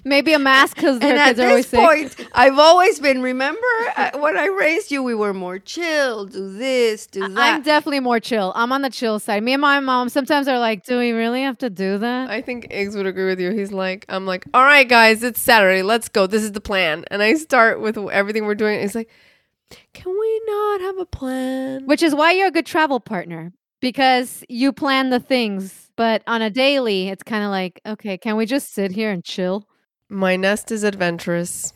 Maybe 0.04 0.32
a 0.32 0.38
mask 0.38 0.76
because 0.76 0.94
and 0.94 1.02
their 1.02 1.16
at 1.16 1.28
kids 1.28 1.40
are 1.40 1.48
always 1.48 1.70
this 1.70 1.70
sick. 1.70 2.16
point, 2.18 2.28
I've 2.32 2.58
always 2.58 2.98
been. 3.00 3.22
Remember 3.22 3.60
uh, 3.96 4.18
when 4.18 4.36
I 4.36 4.46
raised 4.46 4.90
you, 4.90 5.02
we 5.02 5.14
were 5.14 5.34
more 5.34 5.58
chill. 5.58 6.26
Do 6.26 6.56
this, 6.56 7.06
do 7.06 7.20
that. 7.20 7.38
I'm 7.38 7.62
definitely 7.62 8.00
more 8.00 8.20
chill. 8.20 8.52
I'm 8.54 8.72
on 8.72 8.82
the 8.82 8.90
chill 8.90 9.18
side. 9.18 9.42
Me 9.42 9.52
and 9.52 9.60
my 9.60 9.80
mom 9.80 10.08
sometimes 10.08 10.48
are 10.48 10.58
like, 10.58 10.84
"Do 10.84 10.98
we 10.98 11.12
really 11.12 11.42
have 11.42 11.58
to 11.58 11.70
do 11.70 11.98
that?" 11.98 12.30
I 12.30 12.40
think 12.42 12.70
Iggs 12.70 12.96
would 12.96 13.06
agree 13.06 13.26
with 13.26 13.40
you. 13.40 13.50
He's 13.52 13.72
like, 13.72 14.04
I'm 14.08 14.26
like, 14.26 14.44
all 14.54 14.62
right, 14.62 14.88
guys, 14.88 15.22
it's 15.22 15.40
Saturday. 15.40 15.82
Let's 15.82 16.08
go. 16.08 16.26
This 16.26 16.42
is 16.42 16.52
the 16.52 16.60
plan. 16.60 17.04
And 17.10 17.22
I 17.22 17.34
start 17.34 17.80
with 17.80 17.98
everything 17.98 18.44
we're 18.44 18.54
doing. 18.54 18.80
He's 18.80 18.94
like, 18.94 19.10
can 19.92 20.10
we 20.10 20.42
not 20.46 20.80
have 20.80 20.98
a 20.98 21.06
plan? 21.06 21.86
Which 21.86 22.02
is 22.02 22.14
why 22.14 22.32
you're 22.32 22.48
a 22.48 22.52
good 22.52 22.66
travel 22.66 23.00
partner 23.00 23.52
because 23.80 24.44
you 24.48 24.72
plan 24.72 25.10
the 25.10 25.20
things. 25.20 25.90
But 25.96 26.22
on 26.26 26.40
a 26.40 26.50
daily, 26.50 27.08
it's 27.08 27.22
kind 27.22 27.44
of 27.44 27.50
like, 27.50 27.80
okay, 27.84 28.16
can 28.16 28.36
we 28.36 28.46
just 28.46 28.72
sit 28.72 28.92
here 28.92 29.10
and 29.10 29.24
chill? 29.24 29.66
My 30.08 30.36
nest 30.36 30.70
is 30.70 30.82
adventurous. 30.84 31.72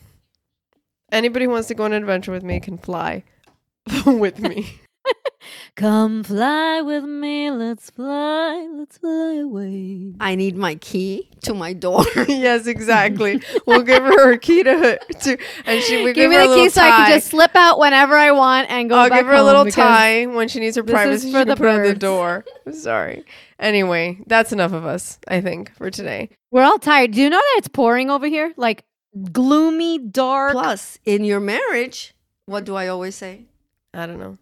Anybody 1.13 1.45
who 1.45 1.51
wants 1.51 1.69
to 1.69 1.75
go 1.75 1.85
on 1.85 1.93
an 1.93 2.03
adventure 2.03 2.33
with 2.33 2.43
me 2.43 2.61
can 2.61 2.79
fly 2.79 3.25
with 4.07 4.41
me. 4.41 4.81
Come 5.77 6.23
fly 6.25 6.81
with 6.81 7.05
me, 7.05 7.51
let's 7.51 7.91
fly, 7.91 8.67
let's 8.75 8.99
fly 8.99 9.35
away. 9.43 10.13
I 10.21 10.35
need 10.37 10.57
my 10.57 10.77
key 10.77 11.29
to 11.43 11.53
my 11.55 11.73
door. 11.73 12.05
yes, 12.29 12.67
exactly. 12.67 13.43
We'll 13.67 13.83
give 13.83 14.03
her 14.03 14.29
her 14.29 14.37
key 14.37 14.63
to, 14.63 14.99
to 14.99 15.39
and 15.67 15.83
she 15.83 15.99
we 16.05 16.13
Give 16.13 16.15
give, 16.15 16.31
me 16.31 16.37
her 16.37 16.43
the 16.43 16.49
little 16.49 16.65
key 16.65 16.71
so 16.71 16.81
tie. 16.81 16.89
I 16.89 16.91
can 17.09 17.17
just 17.19 17.29
slip 17.29 17.55
out 17.57 17.79
whenever 17.79 18.15
I 18.17 18.31
want 18.31 18.71
and 18.71 18.89
go 18.89 18.97
I'll 18.97 19.09
back 19.09 19.21
give 19.21 19.27
her 19.27 19.35
a 19.35 19.43
little 19.43 19.65
tie 19.67 20.27
when 20.27 20.49
she 20.49 20.61
needs 20.61 20.77
her 20.77 20.83
this 20.83 20.93
privacy. 20.93 21.33
for 21.33 21.39
she 21.41 21.45
the 21.45 21.57
put 21.57 21.67
it 21.67 21.71
on 21.71 21.83
the 21.83 21.89
birds. 21.89 21.99
door. 21.99 22.45
Sorry. 22.73 23.25
Anyway, 23.59 24.19
that's 24.27 24.53
enough 24.53 24.73
of 24.73 24.85
us. 24.85 25.19
I 25.29 25.41
think 25.41 25.75
for 25.77 25.91
today. 25.91 26.31
We're 26.51 26.63
all 26.65 26.79
tired. 26.79 27.13
Do 27.13 27.21
you 27.21 27.31
know 27.31 27.39
that 27.39 27.55
it's 27.59 27.69
pouring 27.69 28.11
over 28.11 28.27
here? 28.27 28.53
Like 28.57 28.85
gloomy, 29.33 29.99
dark. 29.99 30.53
Plus, 30.53 30.99
in 31.05 31.25
your 31.25 31.41
marriage, 31.41 32.15
what 32.47 32.65
do 32.65 32.75
I 32.75 32.89
always 32.89 33.15
say? 33.15 33.47
I 33.93 34.07
don't 34.07 34.19
know. 34.19 34.39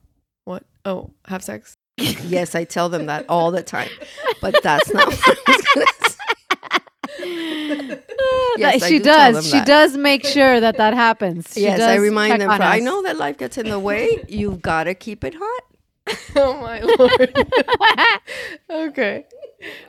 Oh, 0.84 1.10
have 1.26 1.42
sex. 1.44 1.76
yes, 1.96 2.54
I 2.54 2.64
tell 2.64 2.88
them 2.88 3.06
that 3.06 3.26
all 3.28 3.50
the 3.50 3.62
time, 3.62 3.88
but 4.40 4.54
that's 4.62 4.92
not. 4.92 5.06
What 5.06 5.38
I 5.46 5.52
was 5.52 5.62
gonna 5.74 5.86
say. 5.86 5.98
Yes, 8.58 8.84
she 8.86 8.98
do 8.98 9.04
does. 9.04 9.46
She 9.46 9.52
that. 9.52 9.66
does 9.66 9.96
make 9.96 10.24
sure 10.26 10.60
that 10.60 10.76
that 10.76 10.92
happens. 10.94 11.52
She 11.54 11.62
yes, 11.62 11.80
I 11.80 11.96
remind 11.96 12.40
them. 12.40 12.50
I 12.50 12.80
know 12.80 13.02
that 13.02 13.16
life 13.16 13.38
gets 13.38 13.56
in 13.58 13.68
the 13.68 13.78
way. 13.78 14.22
You've 14.28 14.60
got 14.60 14.84
to 14.84 14.94
keep 14.94 15.24
it 15.24 15.34
hot. 15.38 15.62
Oh 16.36 16.54
my 16.60 16.80
lord. 16.80 17.50
okay. 18.90 19.24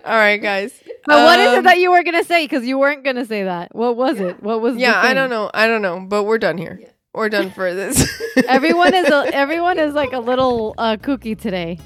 All 0.05 0.15
right, 0.15 0.41
guys. 0.41 0.71
But 1.05 1.23
what 1.23 1.39
is 1.39 1.53
it 1.53 1.57
Um, 1.59 1.63
that 1.65 1.79
you 1.79 1.91
were 1.91 2.03
gonna 2.03 2.23
say? 2.23 2.45
Because 2.45 2.65
you 2.65 2.77
weren't 2.77 3.03
gonna 3.03 3.25
say 3.25 3.43
that. 3.43 3.75
What 3.75 3.97
was 3.97 4.19
it? 4.19 4.41
What 4.43 4.61
was? 4.61 4.75
the 4.75 4.81
Yeah, 4.81 4.99
I 5.01 5.13
don't 5.13 5.29
know. 5.31 5.49
I 5.53 5.67
don't 5.67 5.81
know, 5.81 6.05
but 6.07 6.23
we're 6.23 6.37
done 6.37 6.57
here. 6.57 6.79
We're 7.13 7.29
done 7.29 7.51
for 7.51 7.75
this. 7.75 8.11
Everyone 8.47 8.93
is 8.95 9.07
a, 9.07 9.29
everyone 9.35 9.77
is 9.77 9.93
like 9.93 10.13
a 10.13 10.19
little 10.19 10.73
uh, 10.79 10.97
kooky 10.97 11.39
today. 11.39 11.77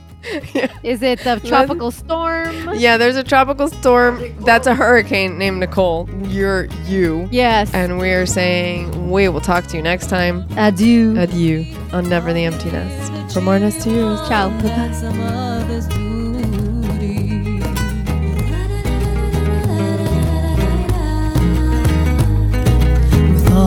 Yeah. 0.54 0.72
Is 0.84 1.02
it 1.02 1.20
the 1.20 1.40
tropical 1.46 1.92
storm? 1.92 2.74
Yeah, 2.76 2.98
there's 2.98 3.18
a 3.18 3.24
tropical 3.24 3.68
storm. 3.68 4.22
That's 4.46 4.68
a 4.68 4.74
hurricane 4.74 5.38
named 5.38 5.60
Nicole. 5.60 6.10
You're 6.24 6.66
you. 6.86 7.28
Yes. 7.30 7.74
And 7.74 8.00
we're 8.00 8.26
saying 8.26 9.10
we 9.10 9.28
will 9.30 9.42
talk 9.42 9.68
to 9.68 9.78
you 9.78 9.84
next 9.84 10.08
time. 10.08 10.46
Adieu. 10.58 11.20
Adieu 11.20 11.66
on 11.92 12.10
Never 12.10 12.34
the 12.34 12.46
Empty 12.46 12.72
Nest. 12.72 13.34
From 13.34 13.48
our 13.48 13.60
nest 13.60 13.82
to 13.82 13.92
yours. 13.92 14.20
Ciao. 14.28 14.50
That's 14.62 16.07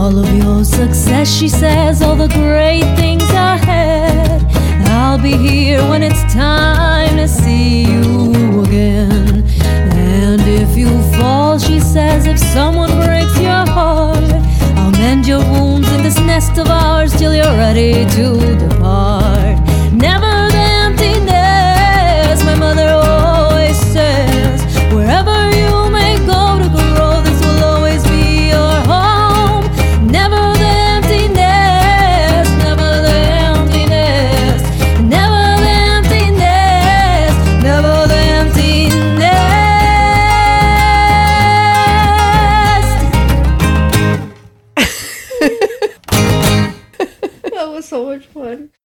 all 0.01 0.19
of 0.19 0.33
your 0.35 0.65
success, 0.65 1.29
she 1.31 1.47
says, 1.47 2.01
all 2.01 2.17
the 2.17 2.29
great 2.29 2.87
things 2.97 3.29
ahead. 3.33 4.43
I'll 4.89 5.21
be 5.21 5.37
here 5.37 5.83
when 5.91 6.03
it's 6.03 6.23
time 6.33 7.19
to 7.19 7.29
see 7.29 7.83
you 7.83 8.63
again. 8.63 9.45
And 9.93 10.41
if 10.41 10.75
you 10.75 10.89
fall, 11.19 11.59
she 11.59 11.79
says, 11.81 12.25
if 12.25 12.39
someone 12.39 12.93
breaks 13.05 13.39
your 13.39 13.67
heart, 13.77 14.25
I'll 14.79 14.91
mend 14.93 15.27
your 15.27 15.45
wounds 15.53 15.93
in 15.93 16.03
this 16.03 16.19
nest 16.21 16.57
of 16.57 16.69
ours 16.69 17.13
till 17.19 17.35
you're 17.35 17.59
ready 17.67 18.07
to 18.17 18.57
depart. 18.57 19.20